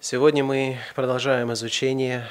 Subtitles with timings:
[0.00, 2.28] Сегодня мы продолжаем изучение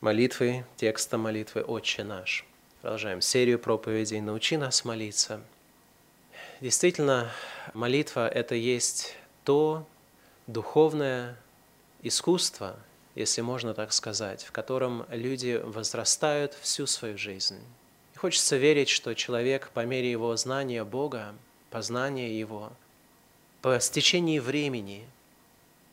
[0.00, 2.46] молитвы, текста молитвы «Отче наш».
[2.82, 5.40] Продолжаем серию проповедей «Научи нас молиться».
[6.60, 7.32] Действительно,
[7.74, 9.84] молитва– это есть то
[10.46, 11.36] духовное
[12.00, 12.76] искусство,
[13.16, 17.58] если можно так сказать, в котором люди возрастают всю свою жизнь.
[18.14, 21.34] И хочется верить, что человек по мере его знания Бога,
[21.70, 22.70] познания Его,
[23.62, 25.04] по стечении времени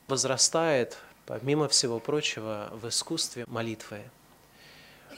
[0.09, 4.01] возрастает, помимо всего прочего, в искусстве молитвы.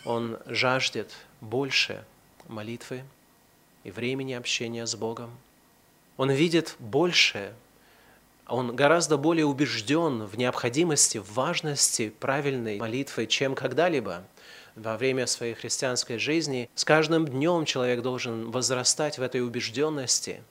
[0.06, 2.04] Он жаждет больше
[2.48, 3.04] молитвы
[3.84, 5.32] и времени общения с Богом.
[6.18, 7.54] Он видит больше
[8.52, 14.24] он гораздо более убежден в необходимости, в важности правильной молитвы, чем когда-либо
[14.76, 16.70] во время своей христианской жизни.
[16.76, 20.44] С каждым днем человек должен возрастать в этой убежденности,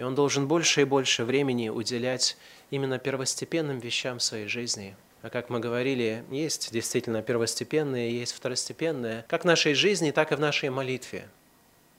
[0.00, 2.38] и он должен больше и больше времени уделять
[2.70, 4.96] именно первостепенным вещам своей жизни.
[5.20, 10.36] А как мы говорили, есть действительно первостепенные, есть второстепенные, как в нашей жизни, так и
[10.36, 11.28] в нашей молитве.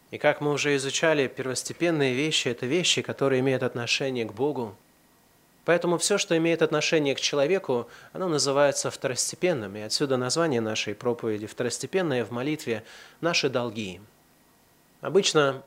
[0.10, 4.76] И как мы уже изучали, первостепенные вещи– это вещи, которые имеют отношение к Богу,
[5.64, 9.76] Поэтому все, что имеет отношение к человеку, оно называется второстепенным.
[9.76, 12.84] И отсюда название нашей проповеди «Второстепенное в молитве–
[13.22, 14.02] наши долги».
[15.02, 15.62] Обычно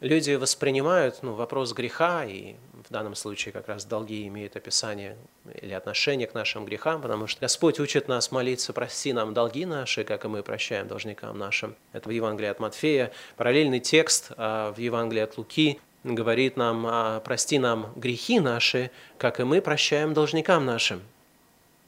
[0.00, 2.54] люди воспринимают ну, вопрос греха, и
[2.88, 5.16] в данном случае как раз долги имеют описание
[5.60, 10.04] или отношение к нашим грехам, потому что Господь учит нас молиться «Прости нам долги наши,
[10.04, 11.74] как и мы прощаем должникам нашим».
[11.92, 13.12] Это в Евангелии от Матфея.
[13.36, 19.40] Параллельный текст а, в Евангелии от Луки говорит нам, «А, прости нам грехи наши, как
[19.40, 21.02] и мы прощаем должникам нашим.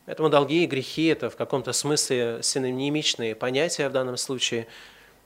[0.06, 4.66] Поэтому долги и грехи– это в каком-то смысле синонимичные понятия в данном случае.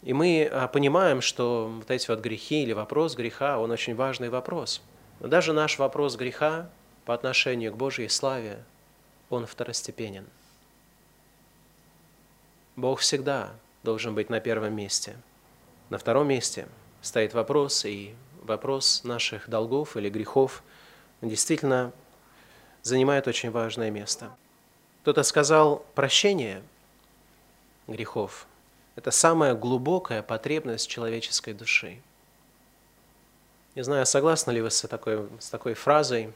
[0.05, 4.29] И мы а, понимаем, что вот эти вот грехи или вопрос греха, он очень важный
[4.29, 4.83] вопрос.
[5.19, 6.71] Но даже наш вопрос греха
[7.07, 8.63] по отношению к Божьей славе,
[9.31, 10.27] он второстепенен.
[12.77, 15.17] Бог всегда должен быть на первом месте.
[15.89, 16.69] На втором месте
[17.01, 20.63] стоит вопрос и вопрос наших долгов или грехов
[21.23, 21.93] действительно
[22.83, 24.31] занимает очень важное место.
[25.01, 26.63] Кто-то сказал, прощение
[27.87, 28.47] грехов–
[28.97, 31.99] это самая глубокая потребность человеческой души.
[33.75, 36.33] Не знаю, согласны ли вы с такой, с такой фразой.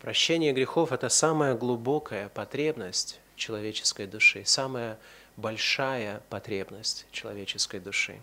[0.00, 4.98] Прощение грехов– это самая глубокая потребность человеческой души, самая
[5.36, 8.20] большая потребность человеческой души.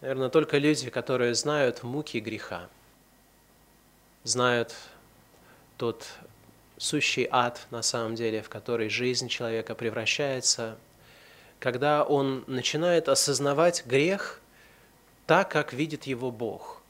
[0.00, 2.68] Наверное, только люди, которые знают муки греха,
[4.24, 4.74] знают
[5.76, 6.06] тот
[6.78, 10.76] сущий ад, на самом деле, в который жизнь человека превращается,
[11.60, 14.40] когда он начинает осознавать грех
[15.26, 16.82] так, как видит его Бог.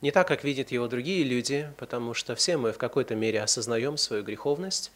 [0.00, 3.96] Не так, как видят его другие люди, потому что все мы в какой-то мере осознаем
[3.96, 4.92] свою греховность.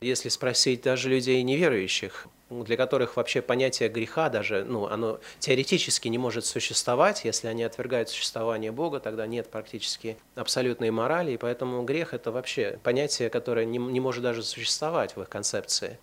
[0.00, 6.18] Если спросить даже людей неверующих, для которых вообще понятие греха даже, ну, оно теоретически не
[6.18, 12.12] может существовать, если они отвергают существование Бога, тогда нет практически абсолютной морали, и поэтому грех–
[12.14, 15.98] это вообще понятие, которое не, не может даже существовать в их концепции.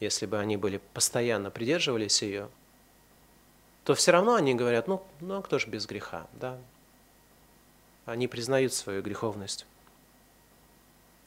[0.00, 2.48] Если бы они были постоянно придерживались ее,
[3.84, 6.58] то все равно они говорят, ну, ну а кто же без греха, да?
[8.04, 9.66] Они признают свою греховность.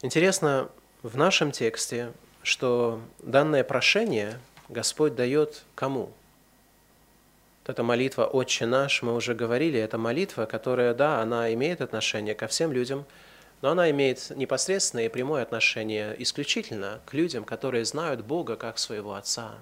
[0.01, 0.69] Интересно,
[1.01, 2.13] в нашем тексте,
[2.43, 6.11] что данное прошение Господь дает кому?
[7.61, 12.35] Вот эта молитва «Отче наш», мы уже говорили, это молитва, которая, да, она имеет отношение
[12.35, 13.05] ко всем людям,
[13.61, 19.13] но она имеет непосредственное и прямое отношение исключительно к людям, которые знают Бога как своего
[19.13, 19.55] Отца,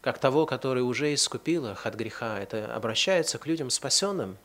[0.00, 2.38] как того, который уже искупил их от греха.
[2.38, 4.38] Это обращается к людям спасенным,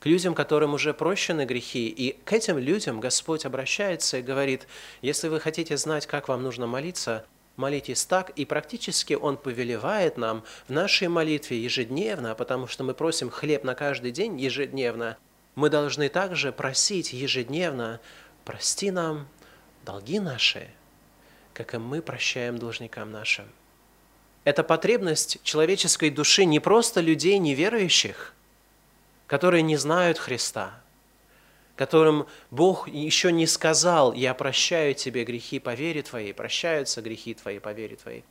[0.00, 1.88] к людям, которым уже прощены грехи.
[1.88, 4.66] И к этим людям Господь обращается и говорит,
[5.02, 7.24] если вы хотите знать, как вам нужно молиться–
[7.56, 13.30] молитесь так, и практически Он повелевает нам в нашей молитве ежедневно, потому что мы просим
[13.30, 15.16] хлеб на каждый день ежедневно,
[15.56, 18.00] мы должны также просить ежедневно,
[18.44, 19.26] прости нам
[19.84, 20.70] долги наши,
[21.52, 23.46] как и мы прощаем должникам нашим.
[24.44, 28.32] Это потребность человеческой души не просто людей неверующих,
[29.26, 30.80] которые не знают Христа–
[31.76, 37.58] которым Бог еще не сказал, я прощаю тебе грехи по вере твоей, прощаются грехи твои
[37.58, 38.24] по вере твоей.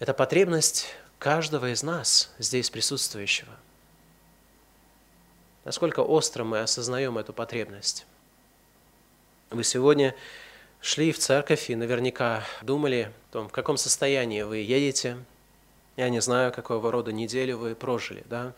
[0.00, 3.52] Это потребность каждого из нас, здесь присутствующего.
[5.68, 8.06] Насколько остро мы осознаем эту потребность.
[9.50, 10.14] Вы сегодня
[10.80, 15.18] шли в церковь и наверняка думали о том, в каком состоянии вы едете.
[15.98, 18.24] Я не знаю, какого рода неделю вы прожили.
[18.30, 18.54] Да?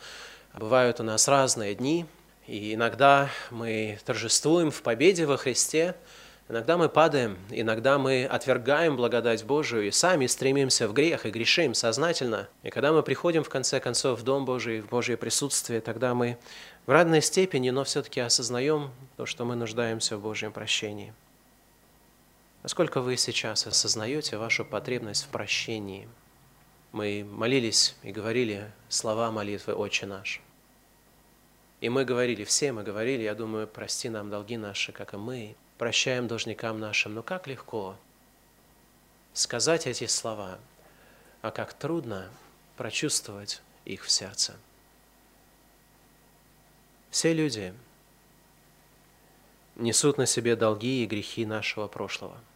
[0.54, 2.06] Бывают у нас разные дни–
[2.46, 5.96] И иногда мы торжествуем в победе во Христе,
[6.50, 11.74] иногда мы падаем, иногда мы отвергаем благодать Божию и сами стремимся в грех и грешим
[11.74, 12.48] сознательно.
[12.64, 16.38] И когда мы приходим, в конце концов, в Дом Божий, в Божье присутствие, тогда мы
[16.86, 21.14] в равной степени, но все-таки осознаем то, что мы нуждаемся в Божьем прощении.
[22.64, 26.08] Насколько вы сейчас осознаете вашу потребность в прощении?
[26.92, 30.42] Мы молились и говорили слова молитвы «Отче наш».
[31.80, 35.54] И мы говорили, все мы говорили, я думаю, прости нам долги наши, как и мы,
[35.80, 37.14] прощаем должникам нашим.
[37.14, 37.96] Но как легко
[39.32, 40.60] сказать эти слова,
[41.42, 42.30] а как трудно
[42.76, 44.54] прочувствовать их в сердце.
[47.10, 47.74] Все люди
[49.74, 52.38] несут на себе долги и грехи нашего прошлого–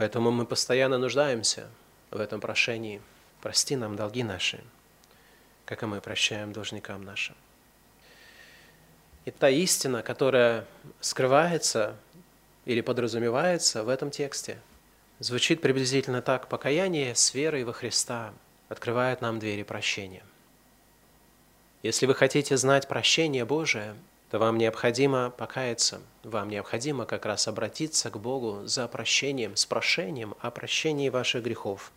[0.00, 1.68] Поэтому мы постоянно нуждаемся
[2.10, 3.02] в этом прошении.
[3.42, 4.64] Прости нам долги наши,
[5.66, 7.36] как и мы прощаем должникам нашим.
[9.24, 10.66] И та истина, которая
[11.00, 11.96] скрывается
[12.64, 14.58] или подразумевается в этом тексте,
[15.18, 16.48] звучит приблизительно так.
[16.48, 18.32] Покаяние с верой во Христа
[18.68, 20.22] открывает нам двери прощения.
[21.82, 23.94] Если вы хотите знать прощение Божие–
[24.30, 30.36] то вам необходимо покаяться, вам необходимо как раз обратиться к Богу за прощением, с прошением
[30.40, 31.90] о прощении ваших грехов.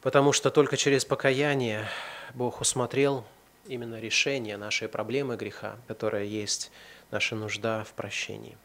[0.00, 1.86] Потому что только через покаяние
[2.32, 3.24] Бог усмотрел
[3.68, 6.70] именно решение нашей проблемы греха, которая есть
[7.10, 8.56] наша нужда в прощении.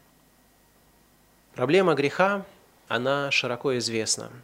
[1.54, 2.44] Проблема греха,
[2.88, 4.30] она широко известна–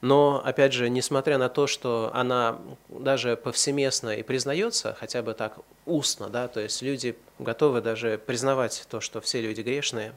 [0.00, 5.58] но, опять же, несмотря на то, что она даже повсеместно и признается, хотя бы так
[5.86, 10.12] устно, да, то есть люди готовы даже признавать то, что все люди грешные,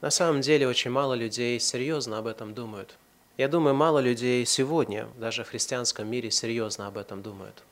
[0.00, 2.96] на самом деле очень мало людей серьезно об этом думают.
[3.36, 7.64] Я думаю, мало людей сегодня, даже в христианском мире, серьезно об этом думают.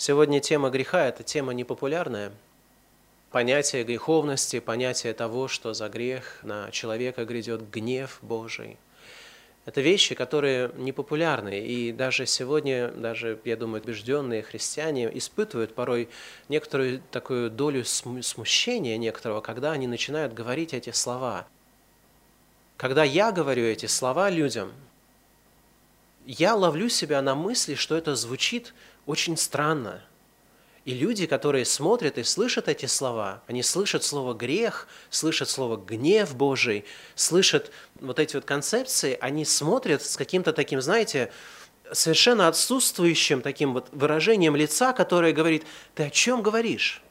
[0.00, 2.32] Сегодня тема греха– это тема непопулярная.
[3.30, 8.78] Понятие греховности, понятие того, что за грех на человека грядет гнев Божий–
[9.66, 16.08] это вещи, которые непопулярны, и даже сегодня, даже, я думаю, убежденные христиане испытывают порой
[16.48, 21.46] некоторую такую долю смущения некоторого, когда они начинают говорить эти слова.
[22.78, 24.72] Когда я говорю эти слова людям,
[26.24, 28.72] я ловлю себя на мысли, что это звучит
[29.10, 30.02] очень странно–
[30.86, 36.34] и люди, которые смотрят и слышат эти слова, они слышат слово «грех», слышат слово «гнев
[36.34, 37.70] Божий», слышат
[38.00, 41.30] вот эти вот концепции, они смотрят с каким-то таким, знаете,
[41.92, 47.02] совершенно отсутствующим таким вот выражением лица, которое говорит «ты о чем говоришь?»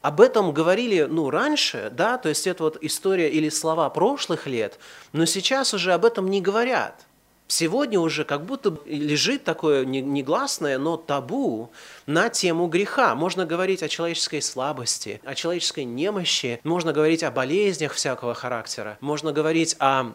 [0.00, 4.78] Об этом говорили, ну, раньше, да, то есть это вот история или слова прошлых лет,
[5.12, 7.07] но сейчас уже об этом не говорят.
[7.50, 11.70] Сегодня уже как будто лежит такое негласное, но табу
[12.06, 13.14] на тему греха.
[13.14, 19.32] Можно говорить о человеческой слабости, о человеческой немощи, можно говорить о болезнях всякого характера, можно
[19.32, 20.12] говорить о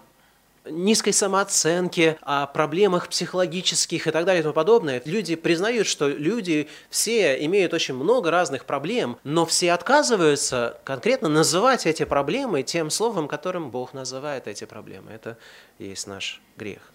[0.65, 5.01] низкой самооценке, о проблемах психологических и так далее и тому подобное.
[5.03, 11.87] Люди признают, что люди все имеют очень много разных проблем, но все отказываются конкретно называть
[11.87, 15.11] эти проблемы тем словом, которым Бог называет эти проблемы.
[15.11, 15.37] Это
[15.79, 16.92] есть наш грех.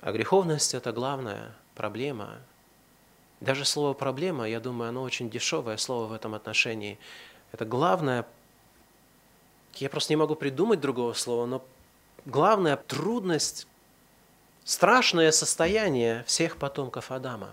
[0.00, 2.38] А греховность– это главная проблема.
[3.40, 6.98] Даже слово «проблема», я думаю, оно очень дешевое слово в этом отношении.
[7.52, 8.26] Это главное,
[9.74, 11.64] я просто не могу придумать другого слова, но
[12.24, 13.66] главная трудность,
[14.64, 17.50] страшное состояние всех потомков Адама.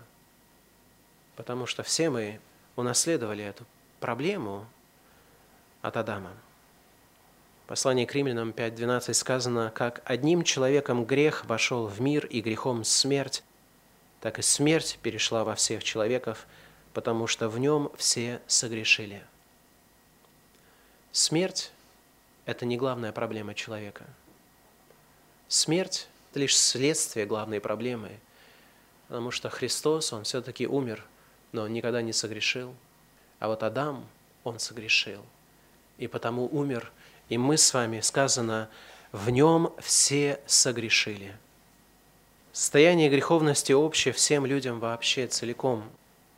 [1.36, 2.40] Потому что все мы
[2.78, 3.66] унаследовали эту
[4.00, 4.66] проблему
[5.82, 6.32] от Адама.
[7.68, 13.44] Послание к римлянам 5.12 сказано, «Как одним человеком грех вошел в мир и грехом смерть,
[14.22, 16.48] так и смерть перешла во всех человеков,
[16.94, 19.22] потому что в нем все согрешили».
[21.12, 21.74] Смерть–
[22.46, 24.06] это не главная проблема человека.
[25.50, 28.12] Смерть– это лишь следствие главной проблемы,
[29.10, 31.06] потому что Христос, Он все-таки умер,
[31.52, 32.74] но Он никогда не согрешил.
[33.40, 34.08] А вот Адам,
[34.46, 35.22] он согрешил,
[35.98, 36.94] и потому умер–
[37.30, 38.70] и мы с вами, сказано,
[39.12, 41.36] в нем все согрешили.
[42.52, 45.84] Состояние греховности общее всем людям вообще целиком.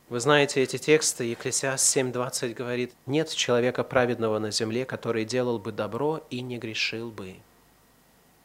[0.08, 5.72] Вы знаете эти тексты, Екклесиас 7.20 говорит, «Нет человека праведного на земле, который делал бы
[5.72, 7.36] добро и не грешил бы».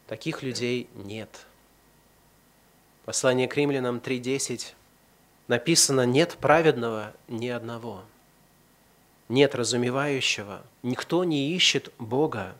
[0.07, 1.29] Таких людей нет.
[3.05, 4.73] Послание к римлянам 3.10
[5.47, 8.03] написано «Нет праведного ни одного»
[9.29, 12.55] нет разумевающего, никто не ищет Бога.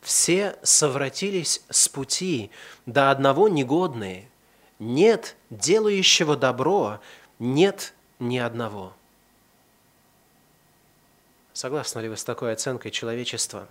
[0.00, 2.50] Все совратились с пути,
[2.84, 4.28] до одного негодные.
[4.78, 7.00] нет делающего добро,
[7.38, 8.92] нет ни одного.
[11.52, 13.66] Согласны ли вы с такой оценкой человечества?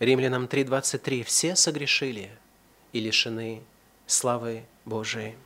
[0.00, 1.22] Римлянам 3.23.
[1.22, 2.30] Все согрешили
[2.92, 3.62] и лишены
[4.06, 5.36] славы Божией.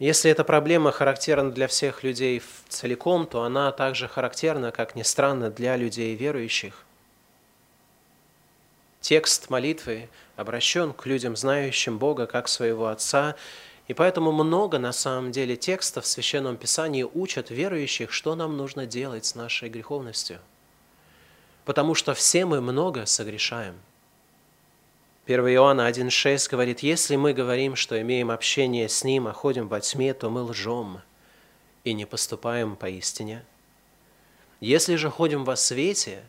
[0.00, 5.50] Если эта проблема характерна для всех людей целиком, то она также характерна, как ни странно,
[5.50, 6.86] для людей верующих.
[9.02, 13.36] Текст молитвы обращен к людям, знающим Бога как своего Отца,
[13.88, 18.86] и поэтому много на самом деле текстов в Священном Писании учат верующих, что нам нужно
[18.86, 20.38] делать с нашей греховностью.
[21.66, 23.74] Потому что все мы много согрешаем–
[25.26, 29.80] 1 Иоанна 1,6 говорит, «Если мы говорим, что имеем общение с Ним, а ходим во
[29.80, 31.02] тьме, то мы лжем
[31.84, 33.44] и не поступаем поистине.
[34.60, 36.22] Если же ходим во свете,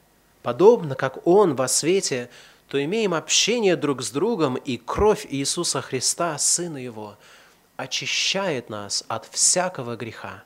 [0.43, 2.29] подобно как Он во свете,
[2.67, 7.17] то имеем общение друг с другом, и кровь Иисуса Христа, Сына Его,
[7.75, 10.43] очищает нас от всякого греха.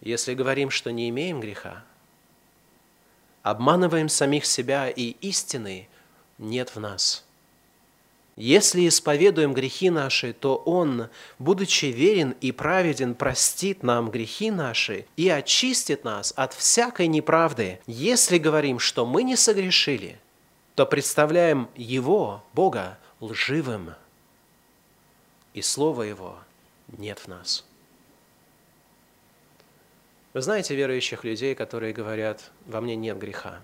[0.00, 1.84] Если говорим, что не имеем греха,
[3.50, 5.88] обманываем самих себя, и истины
[6.38, 7.24] нет в нас.
[8.36, 11.08] Если исповедуем грехи наши, то Он,
[11.40, 17.80] будучи верен и праведен, простит нам грехи наши и очистит нас от всякой неправды.
[17.86, 20.20] Если говорим, что мы не согрешили,
[20.76, 23.94] то представляем Его, Бога, лживым,
[25.52, 26.38] и Слова Его
[26.96, 27.64] нет в нас.
[30.34, 33.60] Вы знаете верующих людей, которые говорят, во мне нет греха.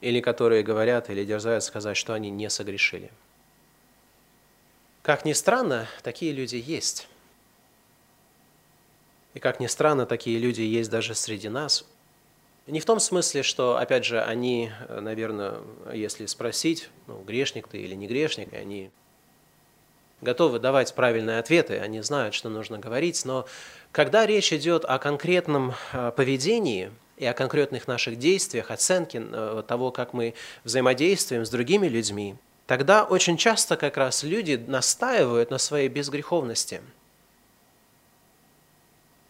[0.00, 3.10] Или которые говорят или дерзают сказать, что они не согрешили.
[5.02, 7.08] Как ни странно, такие люди есть.
[9.34, 11.84] И как ни странно, такие люди есть даже среди нас.
[12.66, 15.60] Не в том смысле, что, опять же, они, наверное,
[15.92, 18.90] если спросить, ну, грешник ты или не грешник, они
[20.20, 23.46] готовы давать правильные ответы, они знают, что нужно говорить, но
[23.92, 29.90] когда речь идет о конкретном э, поведении и о конкретных наших действиях, оценке э, того,
[29.90, 35.88] как мы взаимодействуем с другими людьми, тогда очень часто как раз люди настаивают на своей
[35.88, 36.80] безгреховности.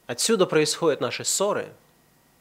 [0.07, 1.69] Отсюда происходят наши ссоры–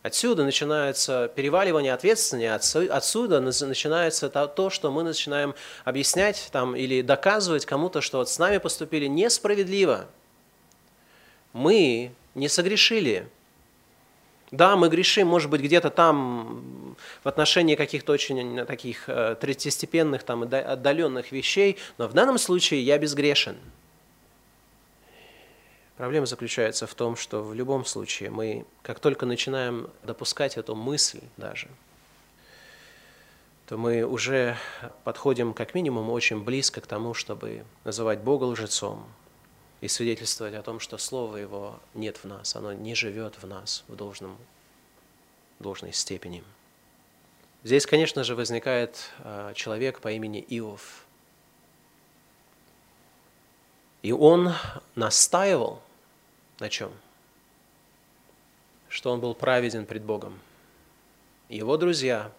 [0.01, 7.99] Отсюда начинается переваливание ответственности, отсюда начинается то, что мы начинаем объяснять там, или доказывать кому-то,
[7.99, 10.07] что вот с нами поступили несправедливо.
[11.53, 13.27] Мы не согрешили.
[14.51, 20.43] Да, мы грешим, может быть, где-то там в отношении каких-то очень таких э, третьестепенных, там,
[20.43, 23.57] отдаленных вещей, но в данном случае я безгрешен–
[25.99, 31.19] Проблема заключается в том, что в любом случае мы, как только начинаем допускать эту мысль
[31.35, 31.67] даже,
[33.67, 34.55] то мы уже
[35.03, 39.05] подходим как минимум очень близко к тому, чтобы называть Бога лжецом
[39.81, 43.83] и свидетельствовать о том, что Слово Его нет в нас, оно не живет в нас
[43.87, 44.37] в должном,
[45.59, 46.43] должной степени.
[47.63, 51.05] Здесь, конечно же, возникает а, человек по имени Иов.
[54.01, 54.53] И он
[54.95, 55.81] настаивал
[56.59, 56.91] на чем?
[58.87, 60.39] Что он был праведен пред Богом.
[61.49, 62.31] Его друзья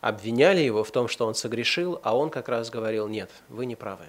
[0.00, 3.76] обвиняли его в том, что он согрешил, а он как раз говорил, нет, вы не
[3.76, 4.06] правы.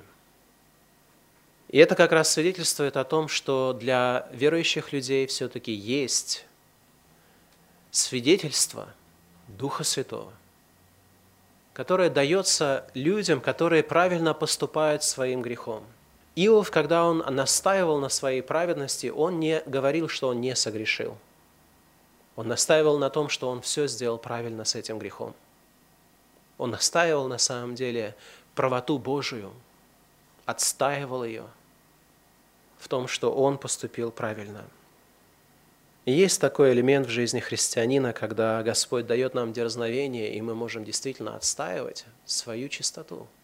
[1.70, 6.46] И это как раз свидетельствует о том, что для верующих людей все-таки есть
[7.92, 8.88] свидетельство
[9.48, 10.32] Духа Святого,
[11.74, 15.84] которое дается людям, которые правильно поступают своим грехом–
[16.36, 21.18] Иов, когда он настаивал на своей праведности, он не говорил, что он не согрешил.
[22.36, 25.34] Он настаивал на том, что он все сделал правильно с этим грехом.
[26.58, 28.16] Он настаивал на самом деле
[28.54, 29.54] правоту Божию,
[30.46, 31.46] отстаивал ее
[32.78, 34.66] в том, что он поступил правильно.
[36.06, 40.84] И есть такой элемент в жизни христианина, когда Господь дает нам дерзновение, и мы можем
[40.86, 43.28] действительно отстаивать свою чистоту–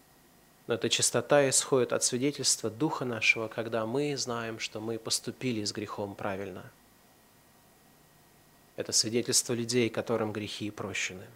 [0.66, 5.72] но эта чистота исходит от свидетельства Духа нашего, когда мы знаем, что мы поступили с
[5.72, 6.64] грехом правильно.
[8.76, 11.26] Это свидетельство людей, которым грехи прощены.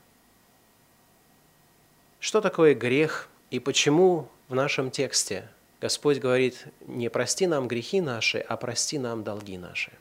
[2.21, 5.49] Что такое грех и почему в нашем тексте
[5.81, 9.93] Господь говорит, не прости нам грехи наши, а прости нам долги наши?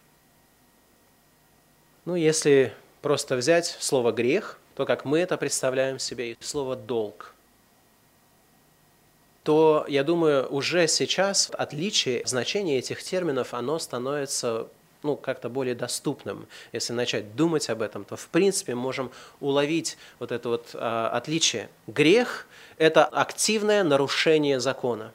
[2.05, 7.33] Ну, если просто взять слово «грех», то как мы это представляем себе, и слово «долг»,
[9.43, 14.67] то, я думаю, уже сейчас отличие значения этих терминов, оно становится
[15.03, 16.47] ну, как-то более доступным.
[16.73, 21.69] Если начать думать об этом, то в принципе можем уловить вот это вот а, отличие.
[21.85, 22.47] Грех–
[22.79, 25.11] это активное нарушение закона.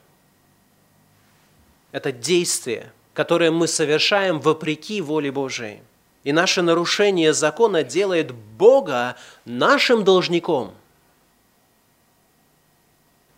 [1.92, 5.82] Это действие, которое мы совершаем вопреки воле Божией.
[6.22, 10.74] И наше нарушение закона делает Бога нашим должником.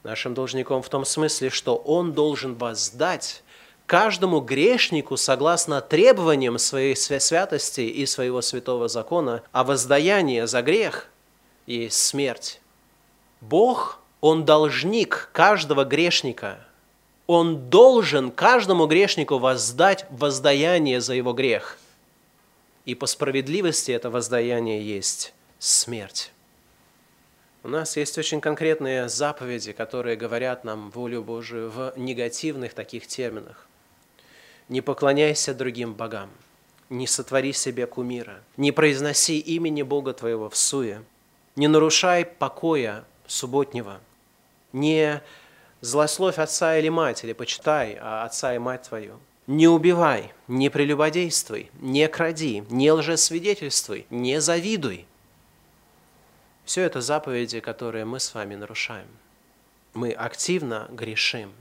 [0.02, 3.44] Нашим должником в том смысле, что Он должен воздать
[3.86, 11.08] каждому грешнику согласно требованиям своей святости и своего святого закона, а воздаяние за грех
[11.66, 12.60] есть смерть.
[13.40, 16.66] Бог, Он должник каждого грешника.
[17.26, 21.78] Он должен каждому грешнику воздать воздаяние за его грех–
[22.84, 26.32] и по справедливости это воздаяние есть смерть.
[27.62, 33.68] У нас есть очень конкретные заповеди, которые говорят нам волю Божию в негативных таких терминах.
[34.68, 36.30] Не поклоняйся другим богам,
[36.88, 41.04] не сотвори себе кумира, не произноси имени Бога твоего в суе,
[41.54, 44.00] не нарушай покоя субботнего,
[44.72, 45.22] не
[45.82, 51.70] злословь отца или мать, или почитай а отца и мать твою– не убивай, не прелюбодействуй,
[51.80, 55.06] не кради, не лжесвидетельствуй, не завидуй.
[56.64, 59.08] Все это заповеди, которые мы с вами нарушаем.
[59.94, 61.52] Мы активно грешим.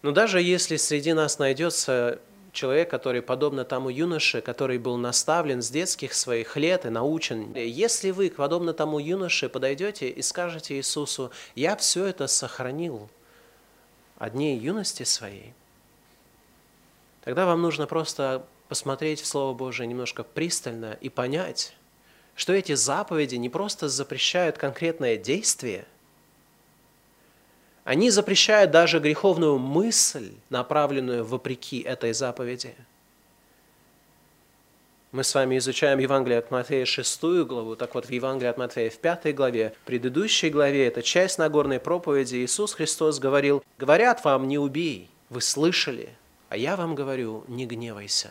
[0.00, 2.18] Но даже если среди нас найдется
[2.54, 8.10] человек, который, подобно тому юноше, который был наставлен с детских своих лет и научен, если
[8.10, 13.10] вы, подобно тому юноше, подойдете и скажете Иисусу, «Я все это сохранил
[14.18, 15.52] от дней юности своей»,
[17.24, 21.74] Тогда вам нужно просто посмотреть в Слово Божие немножко пристально и понять,
[22.34, 25.86] что эти заповеди не просто запрещают конкретное действие,
[27.84, 32.74] они запрещают даже греховную мысль, направленную вопреки этой заповеди.
[35.12, 38.90] Мы с вами изучаем Евангелие от Матфея 6 главу, так вот в Евангелии от Матфея
[38.90, 44.48] в 5 главе, в предыдущей главе, это часть Нагорной проповеди, Иисус Христос говорил, «Говорят вам,
[44.48, 46.08] не убей, вы слышали,
[46.48, 48.30] а я вам говорю, не гневайся.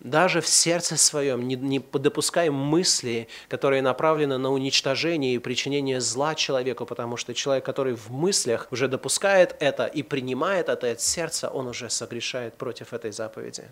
[0.00, 6.34] Даже в сердце своем не, не допускай мысли, которые направлены на уничтожение и причинение зла
[6.34, 11.50] человеку, потому что человек, который в мыслях уже допускает это и принимает это от сердца,
[11.50, 13.68] он уже согрешает против этой заповеди.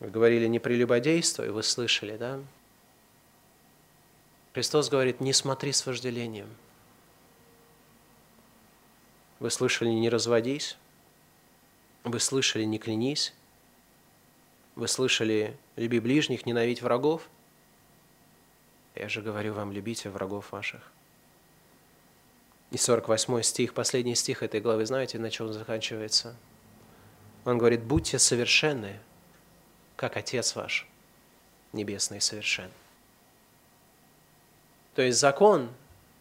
[0.00, 2.38] Вы говорили не прелюбодействуй, вы слышали, да?
[4.52, 6.48] Христос говорит, не смотри с вожделением.
[9.40, 10.76] Вы слышали, не разводись.
[12.04, 13.32] Вы слышали «не клянись»,
[14.74, 17.28] вы слышали «люби ближних, ненавидь врагов».
[18.94, 20.90] Я же говорю вам, любите врагов ваших.
[22.70, 26.36] И 48 стих, последний стих этой главы, знаете, на чем он заканчивается?
[27.44, 28.98] Он говорит, будьте совершенны,
[29.96, 30.86] как Отец ваш
[31.72, 32.70] Небесный совершен.
[34.94, 35.70] То есть закон,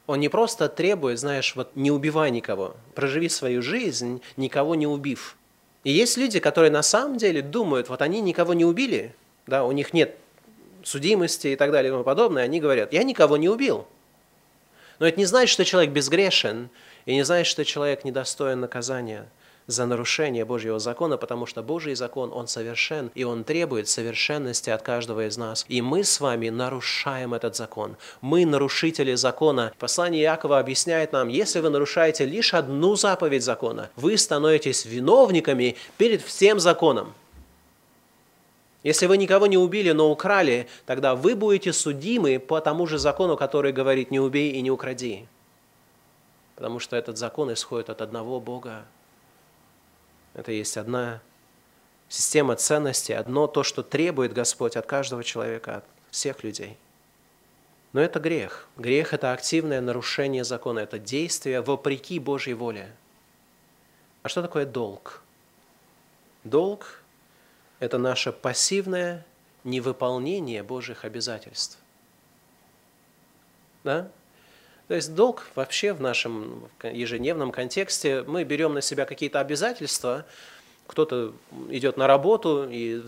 [0.07, 5.37] он не просто требует, знаешь, вот не убивай никого, проживи свою жизнь, никого не убив–
[5.83, 9.15] и есть люди, которые на самом деле думают, вот они никого не убили,
[9.47, 10.15] да, у них нет
[10.83, 13.87] судимости и так далее и тому подобное, они говорят, я никого не убил.
[14.99, 16.69] Но это не значит, что человек безгрешен,
[17.05, 19.27] и не значит, что человек недостоин наказания–
[19.67, 24.81] за нарушение Божьего закона, потому что Божий закон, он совершен, и он требует совершенности от
[24.81, 25.65] каждого из нас.
[25.67, 27.95] И мы с вами нарушаем этот закон.
[28.21, 29.73] Мы нарушители закона.
[29.79, 36.21] Послание Иакова объясняет нам, если вы нарушаете лишь одну заповедь закона, вы становитесь виновниками перед
[36.21, 37.13] всем законом.
[38.83, 43.37] Если вы никого не убили, но украли, тогда вы будете судимы по тому же закону,
[43.37, 45.27] который говорит «не убей и не укради».
[46.55, 48.85] Потому что этот закон исходит от одного Бога,
[50.33, 51.21] это есть одна
[52.09, 56.77] система ценностей, одно то, что требует Господь от каждого человека, от всех людей.
[57.93, 58.67] Но это грех.
[58.77, 62.93] Грех– это активное нарушение закона, это действие вопреки Божьей воле.
[64.23, 65.23] А что такое долг?
[66.43, 67.01] Долг–
[67.79, 69.25] это наше пассивное
[69.63, 71.77] невыполнение Божьих обязательств.
[73.83, 74.09] Да?
[74.91, 80.25] То есть долг вообще в нашем ежедневном контексте, мы берем на себя какие-то обязательства,
[80.85, 81.31] кто-то
[81.69, 83.01] идет на работу, и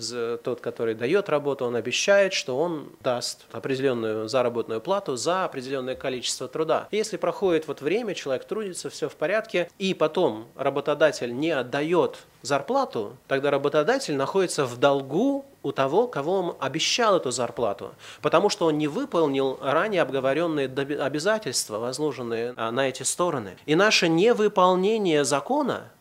[0.46, 6.48] тот, который дает работу, он обещает, что он даст определенную заработную плату за определенное количество
[6.48, 6.88] труда.
[6.91, 13.17] Если проходит вот время, человек трудится, все в порядке, и потом работодатель не отдает зарплату,
[13.28, 18.78] тогда работодатель находится в долгу у того, кого он обещал эту зарплату, потому что он
[18.78, 23.58] не выполнил ранее обговоренные обязательства, возложенные а, на эти стороны.
[23.65, 25.88] И наше невыполнение закона–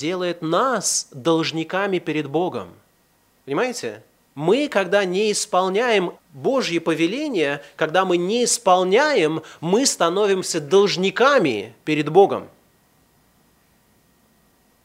[0.00, 2.70] делает нас должниками перед Богом.
[3.44, 4.02] Понимаете?
[4.34, 12.48] Мы, когда не исполняем Божьи повеления, когда мы не исполняем, мы становимся должниками перед Богом.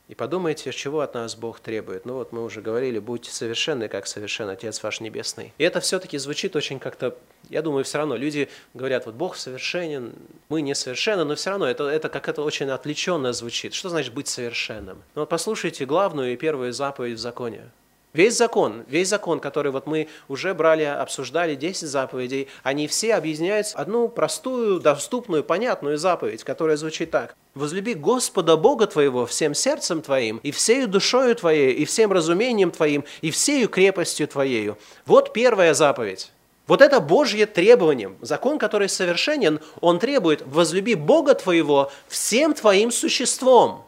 [0.07, 2.05] И подумайте, чего от нас Бог требует.
[2.05, 5.51] Ну вот мы уже говорили, будьте совершенны, как совершен Отец ваш Небесный.
[5.57, 7.17] И это все-таки звучит очень как-то,
[7.49, 10.13] я думаю, все равно люди говорят, вот Бог совершенен,
[10.49, 13.73] мы несовершенны, но все равно это, это как-то очень отвлеченно звучит.
[13.73, 15.01] Что значит быть совершенным?
[15.15, 17.71] Ну вот послушайте главную и первую заповедь в законе.
[18.15, 23.75] Весь закон, весь закон, который вот мы уже брали, обсуждали, 10 заповедей, они все объединяются
[23.75, 27.35] в одну простую, доступную, понятную заповедь, которая звучит так.
[27.55, 33.03] «Возлюби Господа Бога твоего всем сердцем твоим, и всею душою твоей, и всем разумением твоим,
[33.19, 34.77] и всею крепостью твоею».
[35.05, 36.31] Вот первая заповедь.
[36.67, 38.13] Вот это Божье требование.
[38.21, 43.83] Закон, который совершенен, он требует «возлюби Бога твоего всем твоим существом».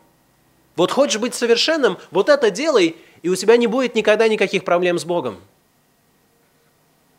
[0.77, 4.99] Вот хочешь быть совершенным, вот это делай, и у тебя не будет никогда никаких проблем
[4.99, 5.41] с Богом.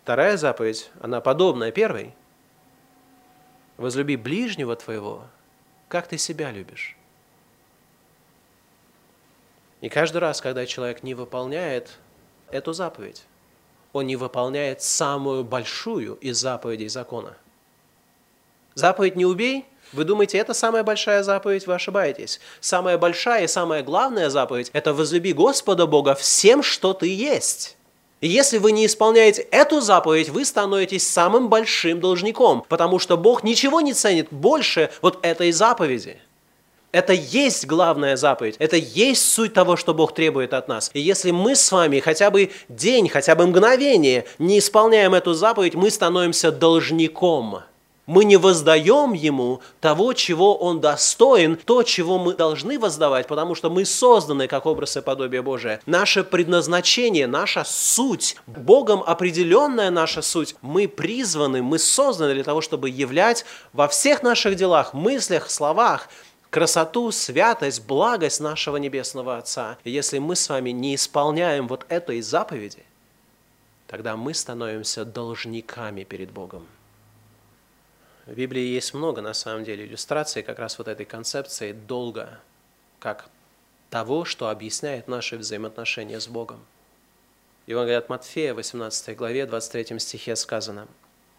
[0.03, 2.15] Вторая заповедь, она подобная первой.
[3.77, 5.25] Возлюби ближнего твоего,
[5.89, 6.97] как ты себя любишь.
[9.81, 11.99] И каждый раз, когда человек не выполняет
[12.51, 13.25] эту заповедь,
[13.93, 17.37] он не выполняет самую большую из заповедей закона.
[18.79, 21.67] Заповедь «не убей» Вы думаете, это самая большая заповедь?
[21.67, 22.41] Вы ошибаетесь.
[22.61, 27.77] Самая большая и самая главная заповедь– это возлюби Господа Бога всем, что ты есть.
[28.21, 33.43] И если вы не исполняете эту заповедь, вы становитесь самым большим должником, потому что Бог
[33.43, 36.19] ничего не ценит больше вот этой заповеди.
[36.93, 38.57] Это есть главная заповедь.
[38.59, 40.91] Это есть суть того, что Бог требует от нас.
[40.95, 45.75] И если мы с вами хотя бы день, хотя бы мгновение не исполняем эту заповедь,
[45.75, 47.63] мы становимся должником–
[48.09, 53.69] мы не воздаем Ему того, чего Он достоин, то, чего мы должны воздавать, потому что
[53.69, 55.81] мы созданы как образ и подобие Божие.
[55.85, 62.89] Наше предназначение, наша суть, Богом определенная наша суть, мы призваны, мы созданы для того, чтобы
[62.89, 63.45] являть
[63.75, 66.09] во всех наших делах, мыслях, словах,
[66.49, 69.77] красоту, святость, благость нашего Небесного Отца.
[69.85, 72.85] Если мы с вами не исполняем вот этой заповеди,
[73.87, 76.67] тогда мы становимся должниками перед Богом.
[78.29, 82.41] В Библии есть много, на самом деле, иллюстраций как раз вот этой концепции долга,
[82.99, 83.31] как
[83.89, 86.61] того, что объясняет наши взаимоотношения с Богом.
[87.67, 90.89] Евангелие от Матфея, 18 главе, 23 стихе сказано,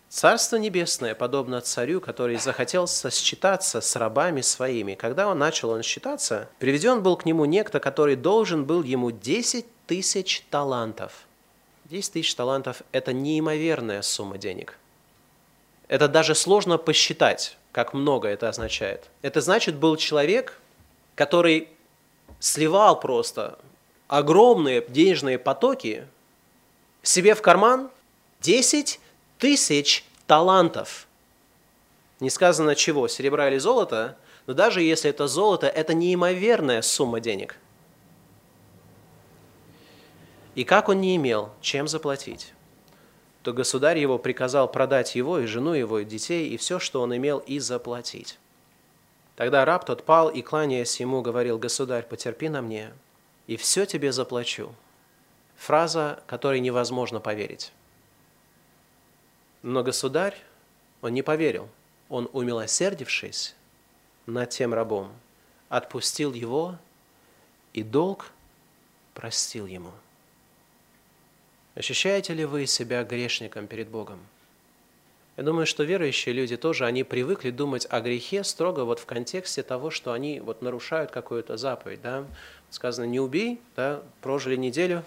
[0.10, 4.95] «Царство небесное подобно царю, который захотел сосчитаться с рабами своими.
[4.95, 9.63] Когда он начал он считаться, приведен был к нему некто, который должен был ему 10
[9.86, 11.28] тысяч талантов».
[11.86, 14.79] 10 тысяч талантов– это неимоверная сумма денег–
[15.89, 19.10] это даже сложно посчитать, как много это означает.
[19.23, 20.62] Это значит, был человек,
[21.15, 21.67] который
[22.39, 23.60] сливал просто
[24.08, 26.08] огромные денежные потоки
[27.02, 27.89] себе в карман
[28.41, 28.99] 10
[29.39, 31.08] тысяч талантов.
[32.19, 37.58] Не сказано чего, серебра или золота, но даже если это золото, это неимоверная сумма денег.
[40.54, 42.54] И как он не имел, чем заплатить?
[43.43, 47.15] То государь его приказал продать его и жену его, и детей, и все, что он
[47.15, 48.38] имел, и заплатить.
[49.36, 52.91] Тогда раб тот пал и, кланяясь ему, говорил, «Государь, потерпи на мне,
[53.47, 54.73] и все тебе заплачу».
[55.56, 57.71] Фраза, которой невозможно поверить.
[59.62, 60.38] Но государь,
[61.02, 61.69] он не поверил.
[62.08, 63.56] Он, умилосердившись
[64.25, 65.12] над тем рабом,
[65.67, 66.78] отпустил его,
[67.73, 68.32] и долг
[69.13, 69.91] простил ему.
[71.80, 74.20] Ощущаете ли вы себя грешником перед Богом?
[75.38, 79.63] Я думаю, что верующие люди тоже, они привыкли думать о грехе строго вот в контексте
[79.63, 82.02] того, что они вот нарушают какую-то заповедь.
[82.02, 82.26] Да?
[82.70, 84.02] Сказано, не убей, да?
[84.20, 85.06] прожили неделю,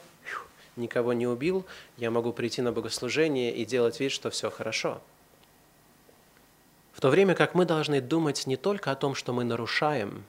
[0.77, 1.67] никого не убил,
[1.99, 5.03] я могу прийти на богослужение и делать вид, что все хорошо.
[6.95, 10.25] В то время как мы должны думать не только о том, что мы нарушаем,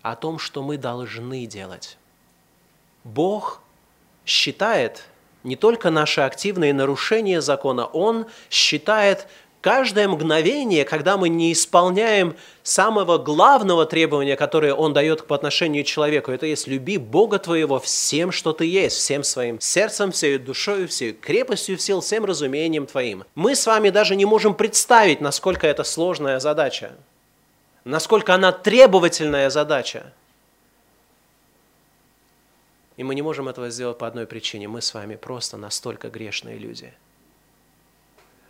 [0.00, 1.98] а о том, что мы должны делать.
[3.04, 3.60] Бог
[4.24, 5.04] считает
[5.44, 9.28] не только наши активные нарушения закона, он считает
[9.60, 15.86] каждое мгновение, когда мы не исполняем самого главного требования, которое Он дает по отношению к
[15.86, 20.86] человеку, это есть «люби Бога твоего всем, что ты есть, всем своим сердцем, всей душой,
[20.86, 23.24] всей крепостью сил, всем разумением твоим».
[23.34, 26.92] Мы с вами даже не можем представить, насколько это сложная задача,
[27.84, 30.12] насколько она требовательная задача–
[32.96, 34.68] и мы не можем этого сделать по одной причине.
[34.68, 36.94] Мы с вами просто настолько грешные люди.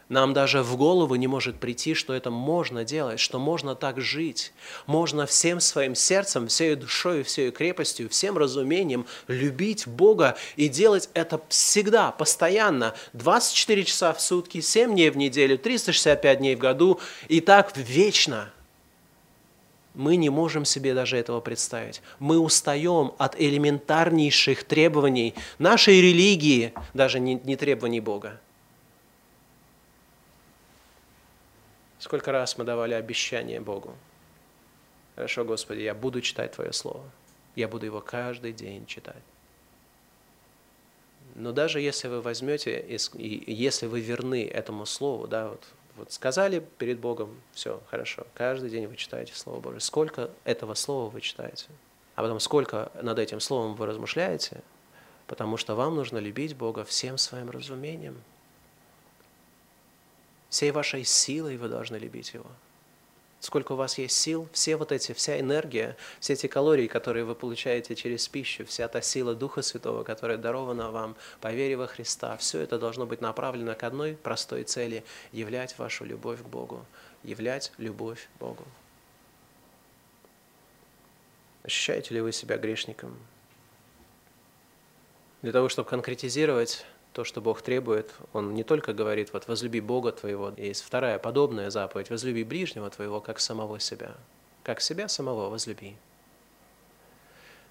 [0.09, 4.53] Нам даже в голову не может прийти, что это можно делать, что можно так жить.
[4.87, 11.41] Можно всем своим сердцем, всей душой, всей крепостью, всем разумением любить Бога и делать это
[11.49, 17.41] всегда, постоянно, 24 часа в сутки, 7 дней в неделю, 365 дней в году и
[17.41, 18.54] так вечно.
[19.95, 22.03] Мы не можем себе даже этого представить.
[22.19, 28.41] Мы устаем от элементарнейших требований нашей религии, даже не, не требований Бога.
[32.01, 33.95] Сколько раз мы давали обещание Богу?
[35.15, 37.05] Хорошо, Господи, я буду читать Твое Слово.
[37.55, 39.23] Я буду его каждый день читать.
[41.37, 45.65] Но даже если вы возьмете, и если вы верны этому Слову, да, вот,
[45.97, 49.81] вот сказали перед Богом, все, хорошо, каждый день вы читаете Слово Божие.
[49.81, 51.67] Сколько этого Слова вы читаете?
[52.15, 54.63] А потом сколько над этим Словом вы размышляете?
[55.27, 58.23] Потому что вам нужно любить Бога всем своим разумением–
[60.55, 62.47] Всей вашей силой вы должны любить Его.
[63.45, 67.35] Сколько у вас есть сил, все вот эти, вся энергия, все эти калории, которые вы
[67.35, 72.39] получаете через пищу, вся та сила Духа Святого, которая дарована вам по вере во Христа,
[72.39, 76.87] все это должно быть направлено к одной простой цели– являть вашу любовь к Богу,
[77.23, 78.65] являть любовь Богу.
[81.65, 83.15] Ощущаете ли вы себя грешником?
[85.43, 90.11] Для того, чтобы конкретизировать то, что Бог требует, Он не только говорит, вот возлюби Бога
[90.11, 94.17] твоего, есть вторая подобная заповедь, возлюби ближнего твоего, как самого себя.
[94.65, 95.97] Как себя самого возлюби.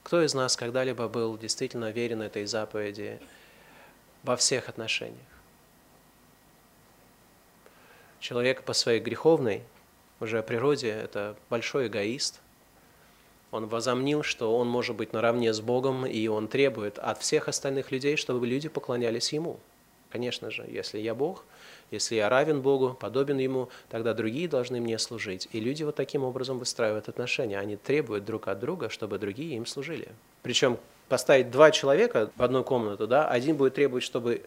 [0.03, 3.19] Кто из нас когда-либо был действительно верен этой заповеди
[4.23, 5.19] во всех отношениях?
[8.21, 9.63] Человек по своей греховной
[10.21, 12.39] уже природе– это большой эгоист,
[13.53, 17.91] он возомнил, что он может быть наравне с Богом, и он требует от всех остальных
[17.91, 19.59] людей, чтобы люди поклонялись Ему.
[20.09, 21.45] Конечно же, если я Бог,
[21.91, 25.47] если я равен Богу, подобен Ему, тогда другие должны мне служить.
[25.51, 27.59] И люди вот таким образом выстраивают отношения.
[27.59, 30.09] Они требуют друг от друга, чтобы другие им служили.
[30.41, 34.41] Причем поставить два человека в одну комнату, да, один будет требовать, чтобы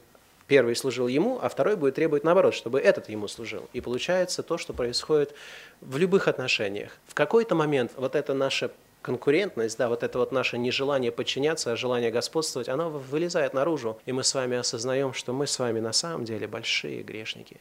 [0.49, 3.69] первый служил ему, а второй будет требовать наоборот, чтобы этот ему служил.
[3.73, 5.33] И получается то, что происходит
[5.81, 6.97] в любых отношениях.
[7.07, 8.71] В какой-то момент вот это наше
[9.07, 14.11] конкурентность, да, вот это вот наше нежелание подчиняться, а желание господствовать, оно вылезает наружу, и
[14.11, 17.61] мы с вами осознаем, что мы с вами на самом деле большие грешники.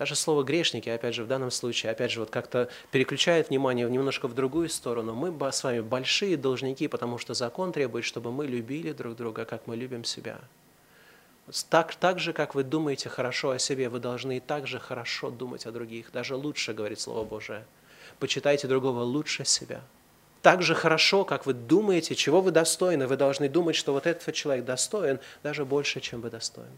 [0.00, 4.26] Даже слово «грешники», опять же, в данном случае, опять же, вот как-то переключает внимание немножко
[4.26, 5.14] в другую сторону.
[5.14, 9.66] Мы с вами большие должники, потому что закон требует, чтобы мы любили друг друга, как
[9.68, 10.38] мы любим себя.
[11.70, 15.30] Так, так же, как вы думаете хорошо о себе, вы должны и так же хорошо
[15.30, 16.10] думать о других.
[16.12, 17.64] Даже лучше, говорит Слово Божие
[18.18, 19.80] почитайте другого лучше себя.
[20.42, 24.34] Так же хорошо, как вы думаете, чего вы достойны, вы должны думать, что вот этот
[24.34, 26.76] человек достоин даже больше, чем вы достойны.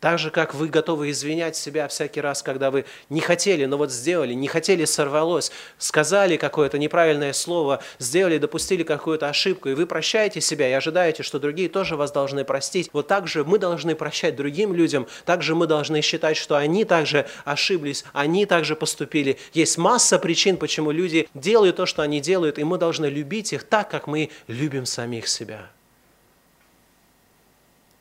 [0.00, 3.92] Так же, как вы готовы извинять себя всякий раз, когда вы не хотели, но вот
[3.92, 10.40] сделали, не хотели, сорвалось, сказали какое-то неправильное слово, сделали, допустили какую-то ошибку, и вы прощаете
[10.40, 12.88] себя и ожидаете, что другие тоже вас должны простить.
[12.94, 16.86] Вот так же мы должны прощать другим людям, так же мы должны считать, что они
[16.86, 19.36] также ошиблись, они также поступили.
[19.52, 23.64] Есть масса причин, почему люди делают то, что они делают, и мы должны любить их
[23.64, 25.68] так, как мы любим самих себя.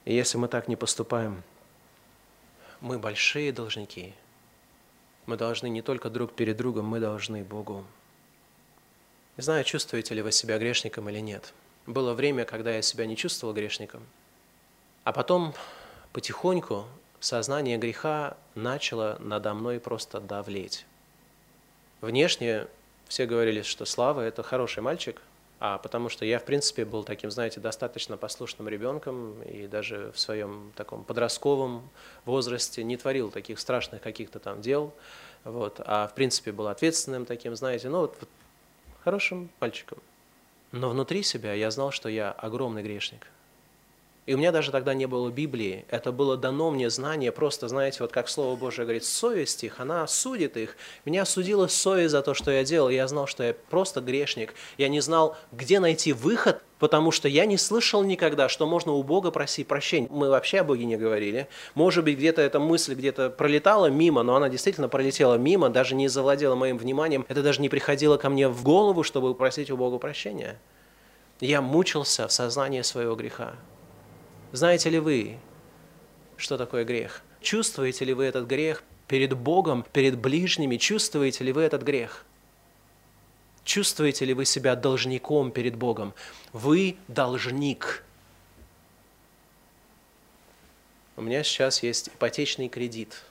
[0.06, 1.44] И если мы так не поступаем,
[2.82, 4.14] мы большие должники.
[5.26, 7.86] Мы должны не только друг перед другом, мы должны Богу.
[9.38, 11.54] Не знаю, чувствуете ли вы себя грешником или нет.
[11.86, 14.06] Было время, когда я себя не чувствовал грешником.
[15.04, 15.54] А потом
[16.14, 16.86] потихоньку
[17.20, 20.86] сознание греха начало надо мной просто давлеть.
[22.02, 22.68] Внешне
[23.08, 25.22] все говорили, что Слава– это хороший мальчик,
[25.60, 30.20] а потому что я, в принципе, был таким, знаете, достаточно послушным ребенком и даже в
[30.20, 31.90] своем таком подростковом
[32.26, 34.94] возрасте не творил таких страшных каких-то там дел,
[35.44, 38.30] вот, а в принципе был ответственным таким, знаете, ну вот, вот
[39.04, 40.00] хорошим мальчиком.
[40.72, 43.28] Но внутри себя я знал, что я огромный грешник–
[44.30, 45.86] и у меня даже тогда не было Библии.
[45.90, 50.06] Это было дано мне знание, просто, знаете, вот как Слово Божие говорит, совесть их, она
[50.06, 50.78] судит их.
[51.04, 52.90] Меня судила совесть за то, что я делал.
[52.90, 54.54] Я знал, что я просто грешник.
[54.78, 59.02] Я не знал, где найти выход, потому что я не слышал никогда, что можно у
[59.02, 60.08] Бога просить прощения.
[60.12, 61.48] Мы вообще о Боге не говорили.
[61.74, 66.08] Может быть, где-то эта мысль где-то пролетала мимо, но она действительно пролетела мимо, даже не
[66.08, 67.26] завладела моим вниманием.
[67.30, 70.60] Это даже не приходило ко мне в голову, чтобы просить у Бога прощения.
[71.40, 73.56] Я мучился в сознании своего греха.
[74.52, 75.38] Знаете ли вы,
[76.38, 77.22] что такое грех?
[77.40, 80.78] Чувствуете ли вы этот грех перед Богом, перед ближними?
[80.78, 82.26] Чувствуете ли вы этот грех?
[83.64, 86.16] Чувствуете ли вы себя должником перед Богом?
[86.52, 88.04] Вы должник.
[91.16, 93.22] У меня сейчас есть ипотечный кредит.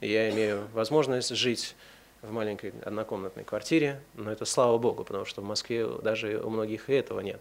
[0.00, 1.76] Я имею возможность жить
[2.20, 6.90] в маленькой однокомнатной квартире, но это слава Богу, потому что в Москве даже у многих
[6.90, 7.40] и этого нет.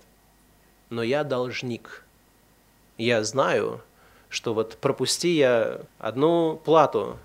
[0.92, 2.04] Но я должник.
[3.02, 3.82] Я знаю,
[4.30, 7.18] что вот пропусти я одну плату,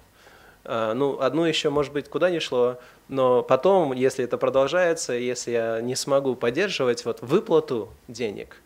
[0.65, 5.51] а, ну, одну еще, может быть, куда ни шло, но потом, если это продолжается, если
[5.51, 8.57] я не смогу поддерживать вот выплату денег,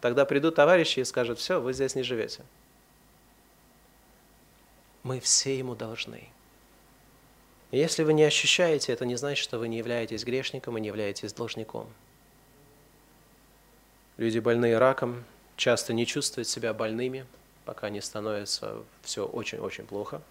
[0.00, 2.42] тогда придут товарищи и скажут, все, вы здесь не живете.
[5.02, 6.28] Мы все ему должны.
[7.72, 11.32] Если вы не ощущаете, это не значит, что вы не являетесь грешником и не являетесь
[11.32, 11.88] должником.
[14.18, 15.24] Люди, больные раком,
[15.58, 17.26] часто не чувствуют себя больными,
[17.66, 20.22] пока не становится все очень-очень плохо.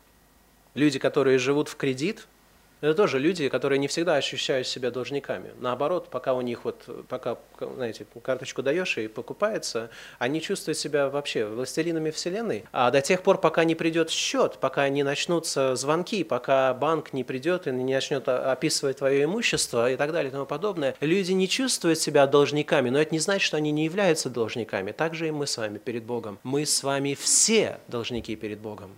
[0.74, 2.26] Люди, которые живут в кредит–
[2.82, 5.52] это тоже люди, которые не всегда ощущают себя должниками.
[5.60, 11.46] Наоборот, пока у них вот, пока, знаете, карточку даешь и покупается, они чувствуют себя вообще
[11.46, 12.66] властелинами вселенной.
[12.72, 17.24] А до тех пор, пока не придет счет, пока не начнутся звонки, пока банк не
[17.24, 21.48] придет и не начнет описывать твое имущество и так далее и тому подобное, люди не
[21.48, 24.92] чувствуют себя должниками, но это не значит, что они не являются должниками.
[24.92, 26.40] Так же и мы с вами перед Богом.
[26.44, 28.92] Мы с вами все должники перед Богом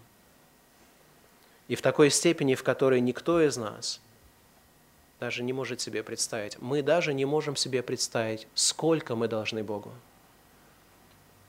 [1.70, 4.02] и в такой степени, в которой никто из нас
[5.22, 6.58] даже не может себе представить.
[6.60, 9.92] Мы даже не можем себе представить, сколько мы должны Богу.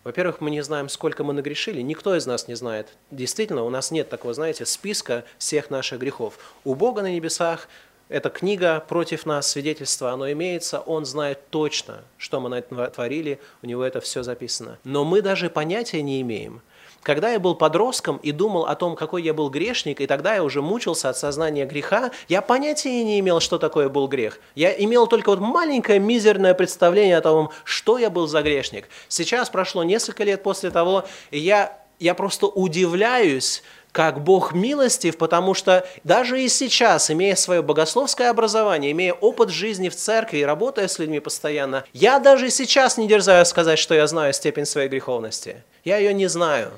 [0.04, 1.80] Во-первых, мы не знаем, сколько мы нагрешили.
[1.80, 2.88] Никто из нас не знает.
[3.10, 6.38] Действительно, у нас нет такого, знаете, списка всех наших грехов.
[6.64, 7.68] У Бога на небесах
[8.08, 13.38] эта книга против нас, свидетельство, оно имеется, он знает точно, что мы на этом творили,
[13.62, 14.78] у него это все записано.
[14.84, 16.60] Но мы даже понятия не имеем,
[17.02, 20.44] когда я был подростком и думал о том, какой я был грешник, и тогда я
[20.44, 24.38] уже мучился от сознания греха, я понятия не имел, что такое был грех.
[24.54, 28.88] Я имел только вот маленькое мизерное представление о том, что я был за грешник.
[29.08, 35.54] Сейчас прошло несколько лет после того, и я, я просто удивляюсь, как Бог милостив, потому
[35.54, 40.98] что даже и сейчас, имея свое богословское образование, имея опыт жизни в церкви работая с
[40.98, 45.64] людьми постоянно, я даже и сейчас не дерзаю сказать, что я знаю степень своей греховности.
[45.84, 46.70] Я ее не знаю.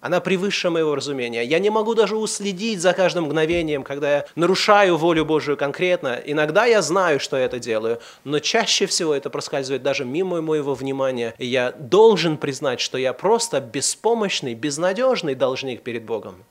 [0.00, 1.44] Она превыше моего разумения.
[1.44, 6.18] Я не могу даже уследить за каждым мгновением, когда я нарушаю волю Божию конкретно.
[6.24, 10.72] Иногда я знаю, что я это делаю, но чаще всего это проскальзывает даже мимо моего
[10.74, 11.34] внимания.
[11.36, 16.44] И я должен признать, что я просто беспомощный, безнадежный должник перед Богом.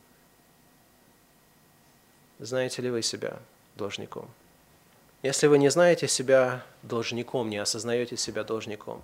[2.38, 3.40] Знаете ли вы себя
[3.76, 4.28] должником?
[5.24, 9.02] Если вы не знаете себя должником, не осознаете себя должником,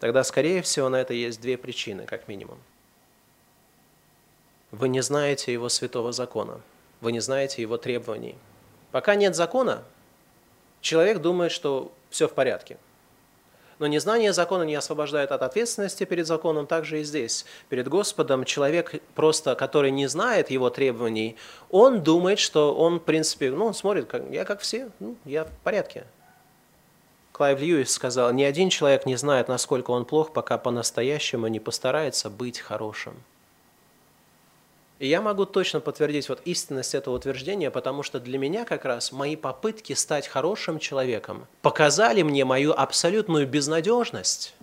[0.00, 2.58] тогда, скорее всего, на это есть две причины, как минимум–
[4.74, 6.60] вы не знаете его святого закона,
[7.00, 8.36] вы не знаете его требований.
[8.90, 9.82] Пока нет закона,
[10.80, 12.76] человек думает, что все в порядке.
[13.78, 17.44] Но незнание закона не освобождает от ответственности перед законом, также и здесь.
[17.68, 21.36] Перед Господом человек просто, который не знает его требований,
[21.70, 25.44] он думает, что он, в принципе, ну, он смотрит, как, я как все, ну, я
[25.44, 26.04] в порядке.
[27.32, 32.30] Клайв Льюис сказал, ни один человек не знает, насколько он плох, пока по-настоящему не постарается
[32.30, 33.14] быть хорошим.
[35.00, 39.10] И я могу точно подтвердить вот истинность этого утверждения, потому что для меня как раз
[39.10, 44.54] мои попытки стать хорошим человеком показали мне мою абсолютную безнадежность.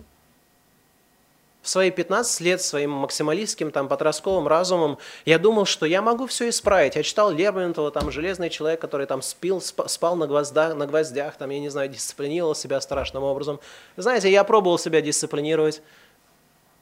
[1.60, 6.48] В свои 15 лет своим максималистским там, подростковым разумом я думал, что я могу все
[6.48, 6.96] исправить.
[6.96, 11.50] Я читал Лермонтова, там, «Железный человек», который там спил, спал на гвоздях, на гвоздях там,
[11.50, 13.60] я не знаю, дисциплинировал себя страшным образом.
[13.96, 15.82] Знаете, я пробовал себя дисциплинировать.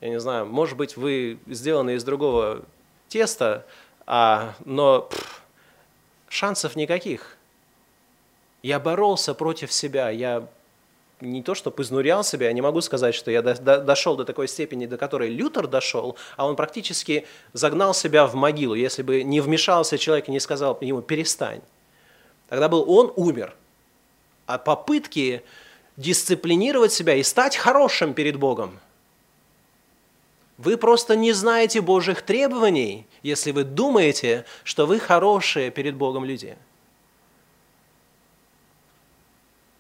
[0.01, 2.63] Я не знаю, может быть, вы сделаны из другого
[3.11, 3.67] тесто,
[4.07, 5.43] а, но пфф,
[6.29, 7.37] шансов никаких.
[8.63, 10.49] Я боролся против себя, я
[11.21, 14.25] не то, что изнурял себя, я не могу сказать, что я до, до, дошел до
[14.25, 19.23] такой степени, до которой Лютер дошел, а он практически загнал себя в могилу, если бы
[19.23, 21.61] не вмешался человек и не сказал ему «перестань».
[22.49, 23.55] Тогда был он умер.
[24.47, 25.43] А попытки
[25.97, 28.79] дисциплинировать себя и стать хорошим перед Богом–
[30.61, 36.59] вы просто не знаете Божьих требований, если вы думаете, что вы хорошие перед Богом люди.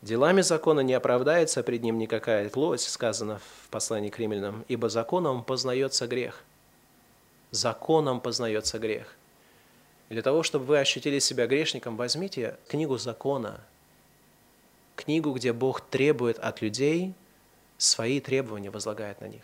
[0.00, 5.44] Делами закона не оправдается пред ним никакая плоть, сказано в послании к римлянам, ибо законом
[5.44, 6.42] познается грех.
[7.50, 9.14] Законом познается грех.
[10.08, 13.60] Для того, чтобы вы ощутили себя грешником, возьмите книгу закона,
[14.96, 17.12] книгу, где Бог требует от людей,
[17.76, 19.42] свои требования возлагает на них.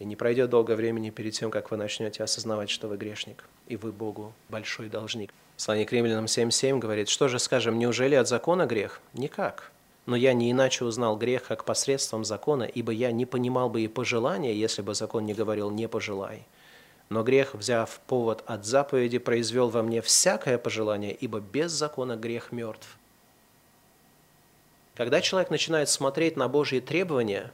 [0.00, 3.76] И не пройдет долго времени перед тем, как вы начнете осознавать, что вы грешник, и
[3.76, 5.32] вы Богу большой должник.
[5.56, 9.00] Послание к римлянам 7.7 говорит, что же скажем, неужели от закона грех?
[9.12, 9.70] Никак.
[10.06, 13.88] но я не иначе узнал грех, как посредством закона, ибо я не понимал бы и
[13.88, 16.46] пожелания, если бы закон не говорил «не пожелай».
[17.10, 22.52] Но грех, взяв повод от заповеди, произвел во мне всякое пожелание, ибо без закона грех
[22.52, 22.96] мертв.
[24.96, 27.52] Когда человек начинает смотреть на Божьи требования,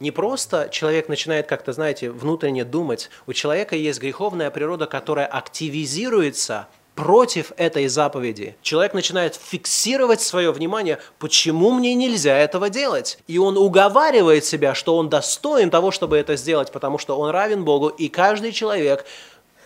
[0.00, 6.68] не просто человек начинает как-то, знаете, внутренне думать, у человека есть греховная природа, которая активизируется
[6.94, 8.56] против этой заповеди.
[8.60, 13.18] Человек начинает фиксировать свое внимание, почему мне нельзя этого делать.
[13.28, 17.64] И он уговаривает себя, что он достоин того, чтобы это сделать, потому что он равен
[17.64, 19.04] Богу, и каждый человек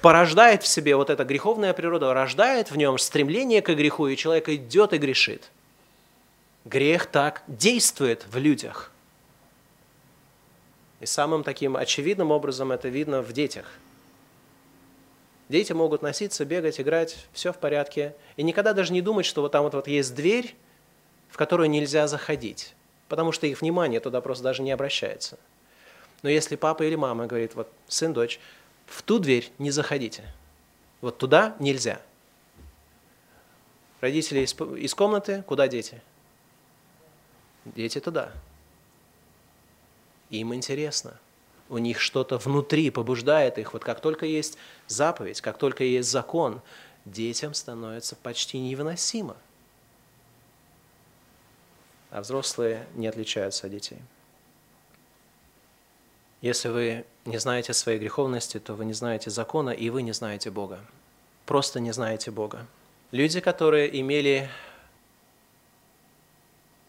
[0.02, 4.50] порождает в себе вот эта греховная природа, рождает в нем стремление к греху, и человек
[4.50, 5.44] идет и грешит.
[6.66, 8.91] Грех так действует в людях.
[11.02, 13.66] И самым таким очевидным образом это видно в детях–
[15.52, 18.14] Дети могут носиться, бегать, играть, все в порядке.
[18.38, 20.56] И никогда даже не думать, что вот там вот, вот есть дверь,
[21.28, 22.74] в которую нельзя заходить,
[23.08, 25.38] потому что их внимание туда просто даже не обращается.
[26.22, 28.40] Но если папа или мама говорит, вот сын, дочь,
[28.86, 30.24] в ту дверь не заходите,
[31.02, 32.00] вот туда нельзя.
[34.00, 36.00] Родители из, из комнаты, куда дети?
[37.66, 38.32] Дети туда.
[40.32, 41.18] Им интересно
[41.72, 43.72] у них что-то внутри побуждает их.
[43.72, 44.58] Вот как только есть
[44.88, 46.60] заповедь, как только есть закон,
[47.06, 49.38] детям становится почти невыносимо.
[52.10, 54.00] А взрослые не отличаются от детей.
[56.42, 60.50] Если вы не знаете своей греховности, то вы не знаете закона, и вы не знаете
[60.50, 60.78] Бога.
[61.46, 62.66] Просто не знаете Бога.
[63.12, 64.50] Люди, которые имели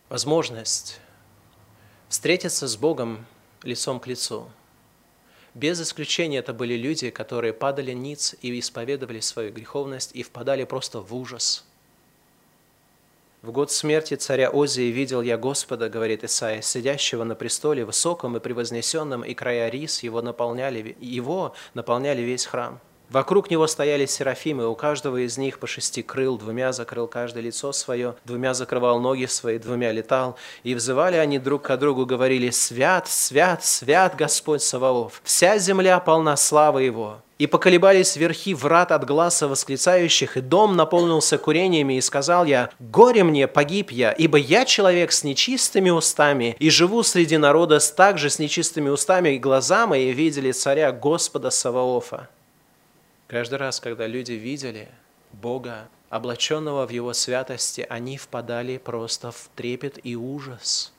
[0.09, 0.99] возможность
[2.09, 3.25] встретиться с Богом
[3.65, 4.49] лицом к лицу–
[5.53, 10.99] без исключения это были люди, которые падали ниц и исповедовали свою греховность и впадали просто
[10.99, 11.63] в ужас.
[13.43, 18.39] В год смерти царя Озии видел я Господа, говорит Исаия, сидящего на престоле высоком и
[18.39, 22.79] превознесенном, и края рис его наполняли, его наполняли весь храм.
[23.09, 27.71] Вокруг него стояли серафимы, у каждого из них по шести крыл, двумя закрыл каждое лицо
[27.71, 30.35] свое, двумя закрывал ноги свои, двумя летал.
[30.63, 35.21] И взывали они друг к другу, говорили, «Свят, свят, свят Господь Саваоф!
[35.23, 41.37] Вся земля полна славы Его!» И поколебались верхи врат от глаза восклицающих, и дом наполнился
[41.37, 46.69] курениями, и сказал я, «Горе мне, погиб я, ибо я человек с нечистыми устами, и
[46.69, 52.29] живу среди народа также с нечистыми устами, и глаза мои видели царя Господа Саваофа».
[53.33, 54.89] Каждый раз, когда люди видели
[55.31, 60.93] Бога, облаченного в Его святости, они впадали просто в трепет и ужас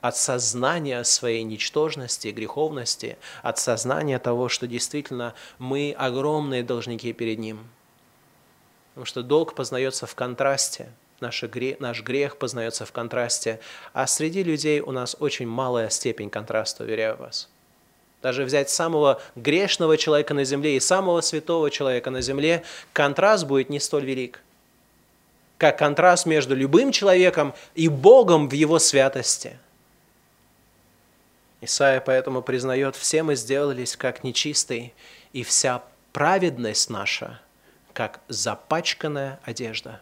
[0.00, 7.60] от сознания своей ничтожности, греховности, от сознания того, что действительно мы огромные должники перед Ним.
[8.94, 13.60] Потому что долг познается в контрасте, наш грех, наш грех познается в контрасте,
[13.92, 17.48] а среди людей у нас очень малая степень контраста, уверяю вас.
[18.22, 23.70] Даже взять самого грешного человека на земле и самого святого человека на земле, контраст будет
[23.70, 24.42] не столь велик,
[25.56, 29.58] как контраст между любым человеком и Богом в его святости.
[31.60, 34.92] Исаия поэтому признает, все мы сделались как нечистые,
[35.32, 37.40] и вся праведность наша,
[37.92, 40.00] как запачканная одежда.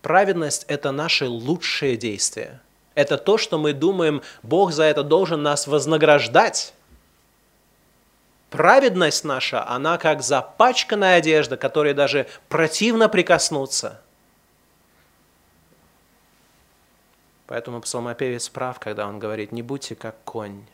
[0.00, 2.60] Праведность– это наше лучшее действие–
[2.94, 6.74] это то, что мы думаем, Бог за это должен нас вознаграждать.
[8.50, 14.00] Праведность наша, она как запачканная одежда, которой даже противно прикоснуться.
[17.46, 20.64] Поэтому псалмопевец прав, когда он говорит, не будьте как конь,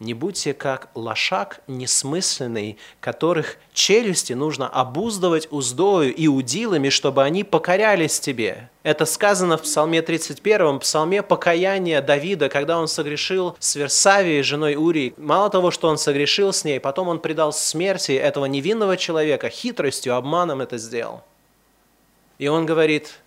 [0.00, 8.18] не будьте как лошак несмысленный, которых челюсти нужно обуздывать уздою и удилами, чтобы они покорялись
[8.18, 8.70] тебе.
[8.82, 15.12] Это сказано в Псалме 31, Псалме покаяния Давида, когда он согрешил с Версавией, женой Урии.
[15.18, 20.16] Мало того, что он согрешил с ней, потом он предал смерти этого невинного человека, хитростью,
[20.16, 21.22] обманом это сделал.
[22.38, 23.20] И он говорит,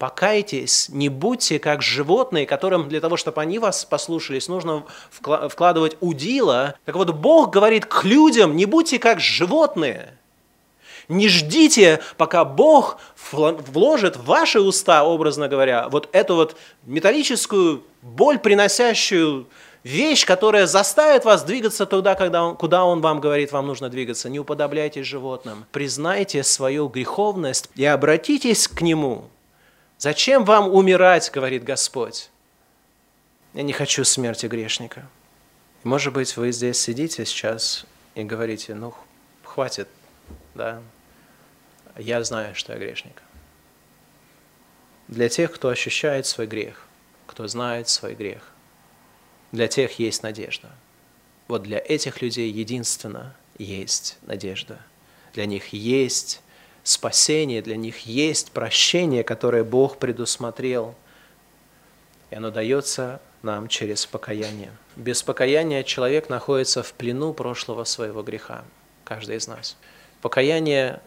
[0.00, 6.74] Покайтесь, не будьте как животные, которым для того, чтобы они вас послушались, нужно вкладывать удила.
[6.86, 10.16] Так вот, Бог говорит к людям, не будьте как животные.
[11.08, 12.96] Не ждите, пока Бог
[13.30, 19.48] вложит в ваши уста, образно говоря, вот эту вот металлическую, боль приносящую
[19.84, 24.30] вещь, которая заставит вас двигаться туда, когда он, куда Он вам говорит, вам нужно двигаться.
[24.30, 25.66] Не уподобляйтесь животным.
[25.72, 29.28] Признайте свою греховность и обратитесь к Нему.
[30.00, 32.30] Зачем вам умирать, говорит Господь?
[33.52, 35.06] Я не хочу смерти грешника.
[35.82, 37.84] Может быть, вы здесь сидите сейчас
[38.14, 38.94] и говорите, ну,
[39.44, 39.88] хватит,
[40.54, 40.80] да,
[41.98, 43.22] я знаю, что я грешник.
[45.08, 46.86] для тех, кто ощущает свой грех,
[47.26, 48.52] кто знает свой грех.
[49.52, 50.70] Для тех есть надежда.
[51.46, 54.80] Вот для этих людей единственно есть надежда.
[55.34, 56.40] Для них есть
[56.82, 60.94] спасение, для них есть прощение, которое Бог предусмотрел.
[62.30, 64.70] И оно дается нам через покаяние.
[64.96, 68.64] Без покаяния человек находится в плену прошлого своего греха,
[69.04, 69.76] каждый из нас.
[70.20, 71.00] Покаяние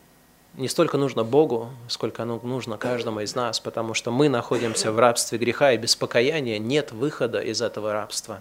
[0.55, 4.99] не столько нужно Богу, сколько оно нужно каждому из нас, потому что мы находимся в
[4.99, 8.39] рабстве греха, и без покаяния нет выхода из этого рабства.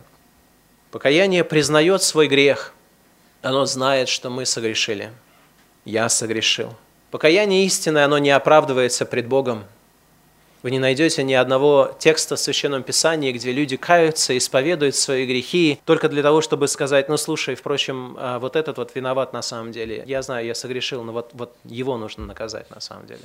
[0.91, 2.75] Покаяние признает свой грех.
[3.41, 5.11] Оно знает, что мы согрешили.
[5.85, 6.75] Я согрешил.
[7.13, 9.65] Покаяние истинное, оно не оправдывается пред Богом.
[10.63, 15.79] Вы не найдете ни одного текста в Священном Писании, где люди каются, исповедуют свои грехи
[15.85, 19.73] только для того, чтобы сказать, ну слушай, впрочем, а, вот этот вот виноват на самом
[19.73, 20.03] деле.
[20.07, 23.25] Я знаю, я согрешил, но вот, вот его нужно наказать на самом деле.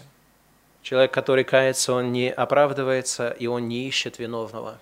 [0.82, 4.80] Человек, который кается, он не оправдывается, и он не ищет виновного,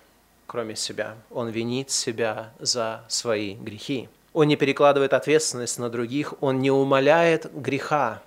[0.48, 1.14] кроме себя.
[1.30, 4.08] Он винит себя за свои грехи.
[4.32, 8.20] Он не перекладывает ответственность на других, он не умаляет греха.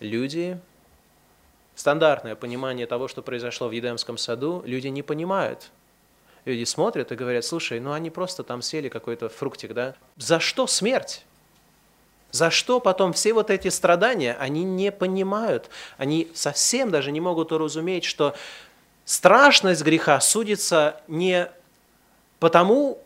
[0.00, 0.58] Люди
[1.74, 5.70] стандартное понимание того, что произошло в Едемском саду, люди не понимают.
[6.44, 9.94] Люди смотрят и говорят, слушай, ну они просто там сели какой-то фруктик, да?
[10.16, 11.24] За что смерть?
[12.30, 17.52] За что потом все вот эти страдания, они не понимают, они совсем даже не могут
[17.52, 18.34] уразуметь, что
[19.04, 21.50] страшность греха судится не
[22.38, 23.02] потому,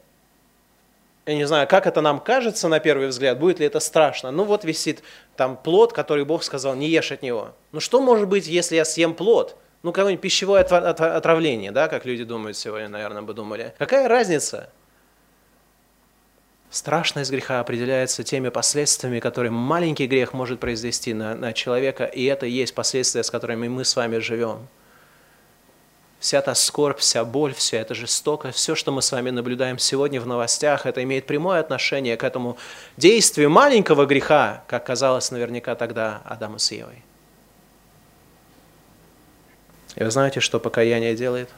[1.30, 4.32] я не знаю, как это нам кажется на первый взгляд, будет ли это страшно.
[4.32, 5.02] Ну вот висит
[5.36, 7.54] там плод, который Бог сказал, не ешь от него.
[7.70, 9.56] Ну что может быть, если я съем плод?
[9.82, 13.72] Ну, какое-нибудь пищевое отравление, да, как люди думают сегодня, наверное, бы думали.
[13.78, 14.70] Какая разница?
[16.68, 22.44] Страшность греха определяется теми последствиями, которые маленький грех может произвести на, на человека, и это
[22.44, 24.68] есть последствия, с которыми мы с вами живем
[26.20, 30.20] вся та скорбь, вся боль, вся эта жестокость, все, что мы с вами наблюдаем сегодня
[30.20, 32.58] в новостях, это имеет прямое отношение к этому
[32.96, 37.02] действию маленького греха, как казалось наверняка тогда Адаму с Евой.
[39.96, 41.48] И вы знаете, что покаяние делает?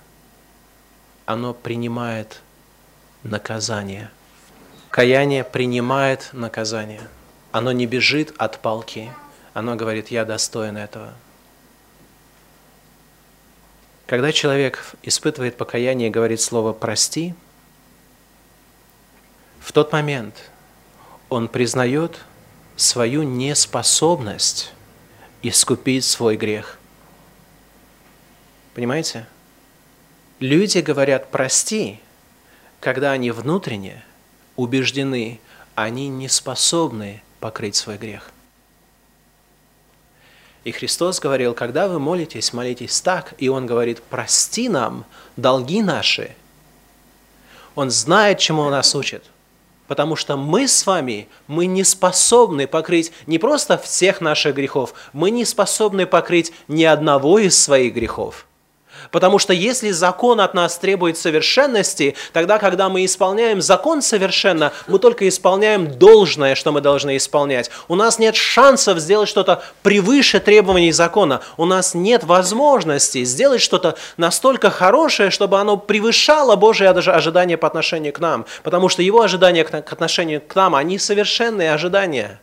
[1.26, 2.40] Оно принимает
[3.24, 4.10] наказание.
[4.90, 7.02] Каяние принимает наказание.
[7.50, 9.12] Оно не бежит от палки.
[9.54, 11.12] Оно говорит, я достоин этого.
[14.12, 17.34] Когда человек испытывает покаяние и говорит слово «прости»,
[19.58, 20.50] в тот момент
[21.30, 22.18] он признает
[22.76, 24.74] свою неспособность
[25.40, 26.78] искупить свой грех.
[28.74, 29.26] Понимаете?
[30.40, 31.98] Люди говорят «прости»,
[32.80, 34.04] когда они внутренне
[34.56, 35.40] убеждены,
[35.74, 38.30] они не способны покрыть свой грех–
[40.64, 43.34] и Христос говорил, когда вы молитесь, молитесь так.
[43.38, 45.04] И Он говорит, прости нам
[45.36, 46.36] долги наши.
[47.74, 49.24] Он знает, чему Он нас учит.
[49.88, 55.30] Потому что мы с вами, мы не способны покрыть не просто всех наших грехов, мы
[55.30, 58.46] не способны покрыть ни одного из своих грехов–
[59.10, 64.98] Потому что если закон от нас требует совершенности, тогда, когда мы исполняем закон совершенно, мы
[64.98, 67.70] только исполняем должное, что мы должны исполнять.
[67.88, 71.40] У нас нет шансов сделать что-то превыше требований закона.
[71.56, 78.12] У нас нет возможности сделать что-то настолько хорошее, чтобы оно превышало Божие ожидания по отношению
[78.12, 78.46] к нам.
[78.62, 82.40] Потому что Его ожидания к отношению к нам, они совершенные ожидания.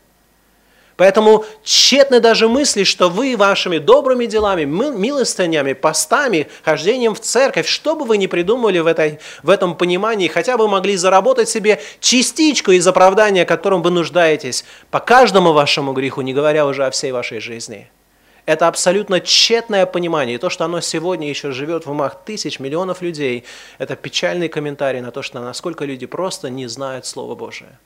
[1.00, 7.95] Поэтому тщетны даже мысли, что вы вашими добрыми делами, милостынями, постами, хождением в церковь, что
[7.95, 12.72] бы вы ни придумали в, этой, в этом понимании, хотя бы могли заработать себе частичку
[12.72, 17.39] из оправдания, которым вы нуждаетесь, по каждому вашему греху, не говоря уже о всей вашей
[17.39, 17.89] жизни.
[18.45, 20.36] Это абсолютно тщетное понимание.
[20.36, 23.45] И то, что оно сегодня еще живет в умах тысяч, миллионов людей,
[23.78, 27.80] это печальный комментарий на то, что насколько люди просто не знают Слово Божие.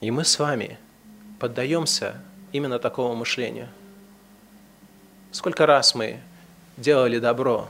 [0.00, 0.78] И мы с вами
[1.38, 2.20] поддаемся
[2.52, 3.68] именно такому мышлению.
[5.30, 6.20] Сколько раз мы
[6.76, 7.68] делали добро,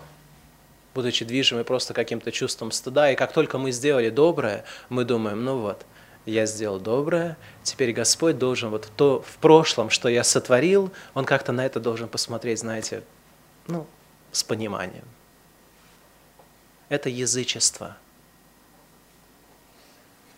[0.95, 5.59] будучи движимы просто каким-то чувством стыда, и как только мы сделали доброе, мы думаем, ну
[5.59, 5.85] вот,
[6.25, 11.51] я сделал доброе, теперь Господь должен вот то в прошлом, что я сотворил, Он как-то
[11.51, 13.03] на это должен посмотреть, знаете,
[13.67, 13.87] ну,
[14.31, 15.05] с пониманием.
[16.89, 17.97] Это язычество–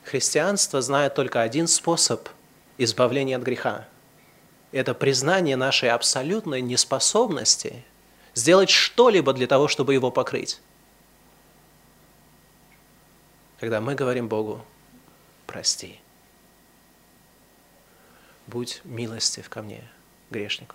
[0.04, 2.28] Христианство знает только один способ
[2.78, 3.88] избавления от греха.
[4.72, 7.84] Это признание нашей абсолютной неспособности
[8.34, 10.60] сделать что-либо для того, чтобы его покрыть.
[13.60, 14.64] Когда мы говорим Богу,
[15.46, 16.00] прости,
[18.46, 19.88] будь милостив ко мне,
[20.30, 20.74] грешнику.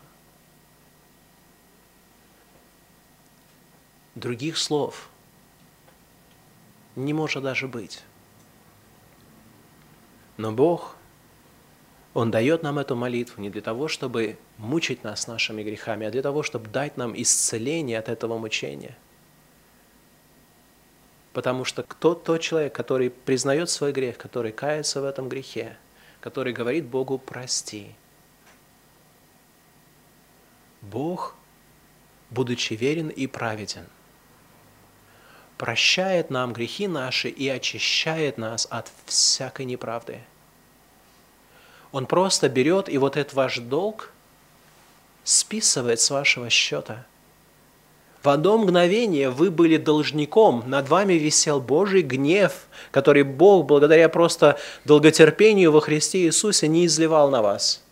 [4.15, 5.09] Других слов
[6.95, 8.03] не может даже быть.
[10.37, 10.95] Но Бог,
[12.13, 16.21] Он дает нам эту молитву не для того, чтобы мучить нас нашими грехами, а для
[16.21, 18.95] того, чтобы дать нам исцеление от этого мучения.
[21.33, 25.77] Потому что кто тот человек, который признает свой грех, который кается в этом грехе,
[26.19, 27.95] который говорит Богу «прости»,
[30.81, 31.35] Бог,
[32.29, 33.85] будучи верен и праведен,
[35.57, 40.19] прощает нам грехи наши и очищает нас от всякой неправды.
[41.91, 44.11] Он просто берет и вот этот ваш долг
[45.23, 47.05] списывает с вашего счета.
[48.23, 54.59] В одно мгновение вы были должником, над вами висел Божий гнев, который Бог благодаря просто
[54.85, 57.83] долготерпению во Христе Иисусе не изливал на вас.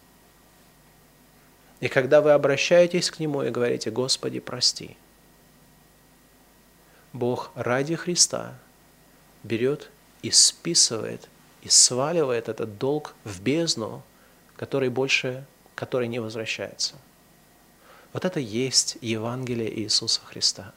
[1.80, 4.97] И когда вы обращаетесь к Нему и говорите, Господи, прости–
[7.16, 8.55] Бог ради Христа
[9.43, 9.89] берет
[10.22, 11.30] и списывает,
[11.61, 14.03] и сваливает этот долг в бездну,
[14.57, 15.45] который больше,
[15.76, 16.95] который не возвращается.
[18.11, 20.74] Вот это есть Евангелие Иисуса Христа.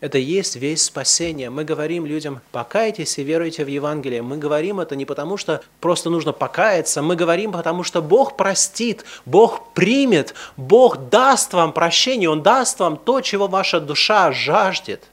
[0.00, 1.48] Это есть весь спасение.
[1.48, 4.22] Мы говорим людям, покайтесь и веруйте в Евангелие.
[4.22, 9.04] Мы говорим это не потому, что просто нужно покаяться, мы говорим, потому что Бог простит,
[9.26, 15.04] Бог примет, Бог даст вам прощение, Он даст вам то, чего ваша душа жаждет–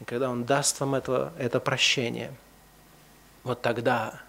[0.00, 2.32] и когда Он даст вам это, это прощение,
[3.44, 4.20] вот тогда,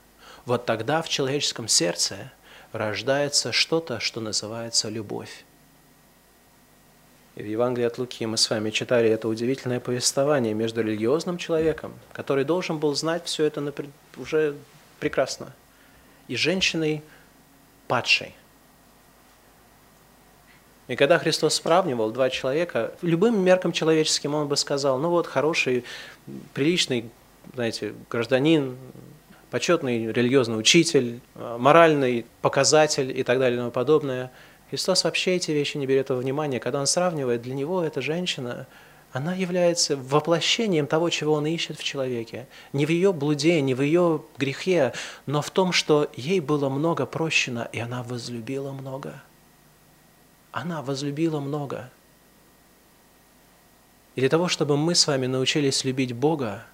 [0.45, 2.31] вот тогда в человеческом сердце
[2.71, 5.43] рождается что-то, что называется любовь.
[7.35, 11.93] И в Евангелии от Луки мы с вами читали это удивительное повествование между религиозным человеком,
[12.11, 13.73] который должен был знать все это
[14.17, 14.55] уже
[14.99, 15.53] прекрасно,
[16.27, 17.01] и женщиной
[17.87, 18.35] падшей,
[20.89, 25.85] и когда Христос сравнивал два человека, любым меркам человеческим он бы сказал, ну вот хороший,
[26.55, 27.05] приличный,
[27.53, 28.75] знаете, гражданин,
[29.51, 34.31] почетный религиозный учитель, моральный показатель и так далее и тому подобное.
[34.71, 36.59] Христос вообще эти вещи не берет во внимание.
[36.59, 38.65] Когда он сравнивает, для него эта женщина,
[39.11, 42.47] она является воплощением того, чего он ищет в человеке.
[42.73, 44.93] Не в ее блуде, не в ее грехе,
[45.27, 49.21] но в том, что ей было много прощено, и она возлюбила много–
[50.51, 51.89] она возлюбила много.
[54.15, 56.65] И для того, чтобы мы с вами научились любить Бога,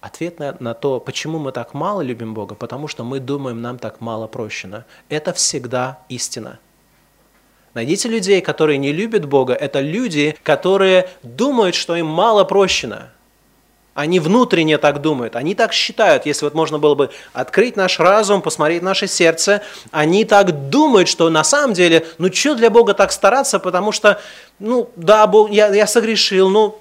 [0.00, 3.78] ответ на, на то, почему мы так мало любим Бога, потому что мы думаем, нам
[3.78, 4.84] так мало прощено.
[5.08, 6.58] Это всегда истина.
[7.74, 9.52] Найдите людей, которые не любят Бога.
[9.54, 13.10] Это люди, которые думают, что им мало прощено.
[13.94, 16.26] Они внутренне так думают, они так считают.
[16.26, 21.30] Если вот можно было бы открыть наш разум, посмотреть наше сердце, они так думают, что
[21.30, 24.20] на самом деле, ну что для Бога так стараться, потому что,
[24.58, 26.76] ну да, Бог, я, я согрешил, ну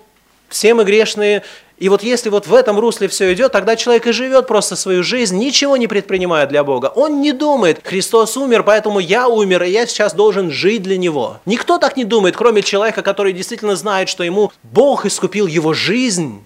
[0.49, 1.43] все мы грешные.
[1.77, 5.03] И вот если вот в этом русле все идет, тогда человек и живет просто свою
[5.03, 6.91] жизнь, ничего не предпринимая для Бога.
[6.95, 11.39] Он не думает, Христос умер, поэтому я умер, и я сейчас должен жить для Него.
[11.45, 16.43] Никто так не думает, кроме человека, который действительно знает, что ему Бог искупил его жизнь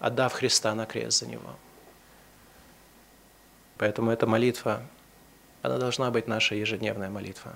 [0.00, 1.54] отдав Христа на крест за него.
[3.76, 4.82] Поэтому эта молитва,
[5.62, 7.54] она должна быть наша ежедневная молитва.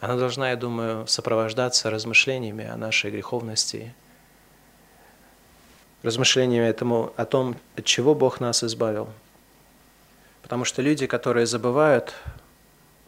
[0.00, 3.94] Она должна, я думаю, сопровождаться размышлениями о нашей греховности,
[6.02, 9.08] размышлениями этому, о том, от чего Бог нас избавил.
[10.42, 12.14] Потому что люди, которые забывают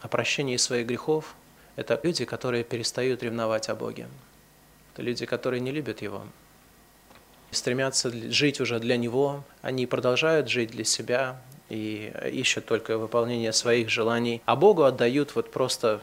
[0.00, 1.34] о прощении своих грехов,
[1.76, 4.08] это люди, которые перестают ревновать о Боге.
[4.92, 6.24] Это люди, которые не любят Его
[7.50, 13.90] стремятся жить уже для него, они продолжают жить для себя и ищут только выполнение своих
[13.90, 16.00] желаний, а Богу отдают вот просто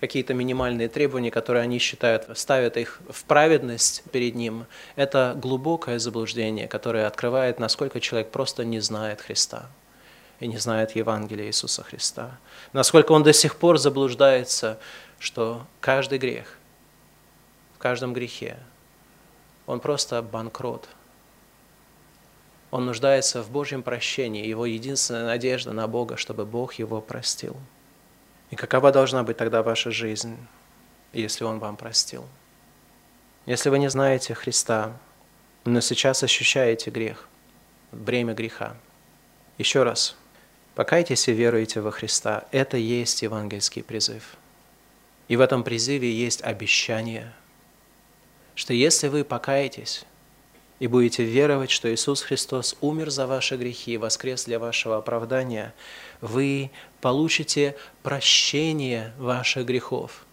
[0.00, 4.66] какие-то минимальные требования, которые они считают, ставят их в праведность перед Ним.
[4.96, 9.70] Это глубокое заблуждение, которое открывает, насколько человек просто не знает Христа
[10.40, 12.36] и не знает Евангелия Иисуса Христа.
[12.72, 14.80] Насколько он до сих пор заблуждается,
[15.20, 16.58] что каждый грех,
[17.76, 18.58] в каждом грехе
[19.72, 20.86] он просто банкрот.
[22.70, 27.56] Он нуждается в Божьем прощении, его единственная надежда на Бога, чтобы Бог его простил.
[28.50, 30.36] И какова должна быть тогда ваша жизнь,
[31.14, 32.26] если Он вам простил?
[33.46, 34.92] Если вы не знаете Христа,
[35.64, 37.28] но сейчас ощущаете грех,
[37.92, 38.76] бремя греха,
[39.56, 40.16] еще раз,
[40.74, 42.44] покайтесь и веруйте во Христа.
[42.52, 44.36] Это есть евангельский призыв.
[45.28, 47.32] И в этом призыве есть обещание–
[48.54, 50.04] что если вы покаетесь
[50.78, 55.74] и будете веровать, что Иисус Христос умер за ваши грехи и воскрес для вашего оправдания,
[56.20, 60.24] вы получите прощение ваших грехов.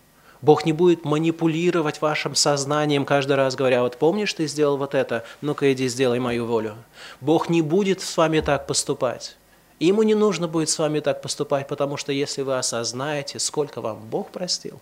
[0.42, 5.26] Бог не будет манипулировать вашим сознанием каждый раз, говоря, вот помнишь, ты сделал вот это,
[5.42, 6.76] ну-ка иди сделай мою волю.
[7.20, 9.36] Бог не будет с вами так поступать.
[9.80, 14.00] Ему не нужно будет с вами так поступать, потому что если вы осознаете, сколько вам
[14.10, 14.82] Бог простил,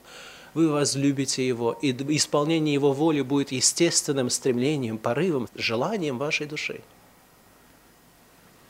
[0.57, 6.81] вы возлюбите Его, и исполнение Его воли будет естественным стремлением, порывом, желанием вашей души.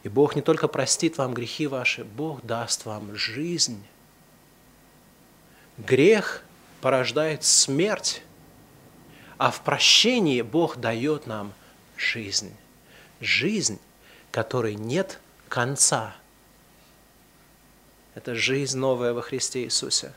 [0.03, 3.81] И Бог не только простит вам грехи ваши, Бог даст вам жизнь.
[5.77, 6.43] Грех
[6.81, 8.21] порождает смерть,
[9.38, 11.53] а в прощении Бог дает нам
[11.95, 12.53] жизнь.
[13.21, 13.79] Жизнь,
[14.31, 16.17] которой нет конца.
[18.13, 20.11] Это жизнь новая во Христе Иисусе.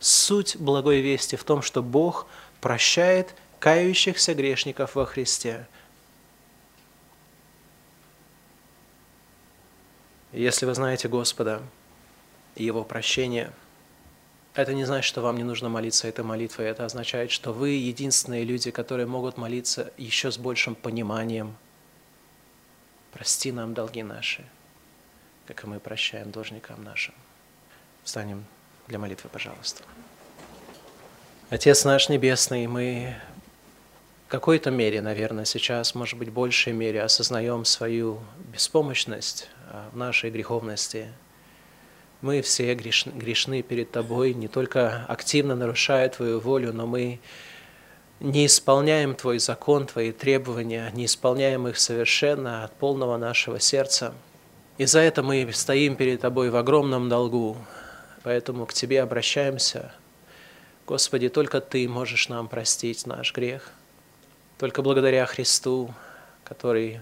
[0.00, 2.26] Суть благой вести в том, что Бог
[2.60, 5.66] прощает кающихся грешников во Христе.
[10.32, 11.62] Если вы знаете Господа
[12.54, 13.52] и Его прощение–
[14.58, 16.66] это не значит, что вам не нужно молиться этой молитвой.
[16.66, 21.56] Это означает, что вы единственные люди, которые могут молиться еще с большим пониманием.
[23.12, 24.44] Прости нам долги наши,
[25.46, 27.14] как и мы прощаем должникам нашим.
[28.02, 28.44] Встанем
[28.88, 29.82] для молитвы, пожалуйста.
[31.50, 33.14] Отец наш Небесный, мы
[34.26, 38.20] в какой-то мере, наверное, сейчас, может быть, большей мере осознаем свою
[38.52, 41.08] беспомощность а, в нашей греховности–
[42.20, 47.20] мы все грешны перед Тобой, не только активно нарушая Твою волю, но мы
[48.18, 54.14] не исполняем Твой закон, Твои требования, не исполняем их совершенно от полного нашего сердца.
[54.78, 57.56] И за это мы стоим перед Тобой в огромном долгу.
[58.22, 59.92] Поэтому к Тебе обращаемся.
[60.86, 63.72] Господи, только Ты можешь нам простить наш грех.
[64.58, 65.94] Только благодаря Христу,
[66.44, 67.00] который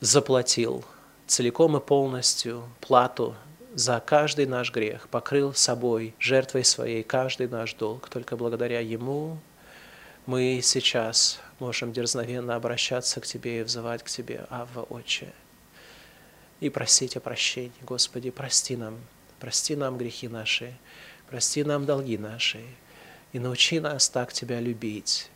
[0.00, 0.84] заплатил
[1.26, 3.34] целиком и полностью плату
[3.74, 8.08] за каждый наш грех, покрыл собой, жертвой своей, каждый наш долг.
[8.08, 9.38] Только благодаря Ему
[10.26, 15.32] мы сейчас можем дерзновенно обращаться к Тебе и взывать к Тебе, Авва, Отче,
[16.60, 17.72] и просить о прощении.
[17.82, 18.98] Господи, прости нам,
[19.40, 20.74] прости нам грехи наши,
[21.28, 22.60] прости нам долги наши,
[23.32, 25.30] и научи нас так Тебя любить,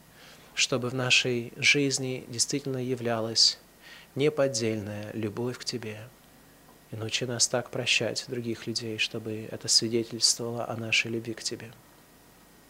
[0.55, 3.59] чтобы в нашей жизни действительно являлась
[4.14, 5.98] неподдельная любовь к Тебе.
[6.92, 11.72] И научи нас так прощать других людей, чтобы это свидетельствовало о нашей любви к Тебе.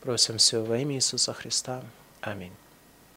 [0.00, 1.82] Просим все во имя Иисуса Христа.
[2.20, 2.52] Аминь.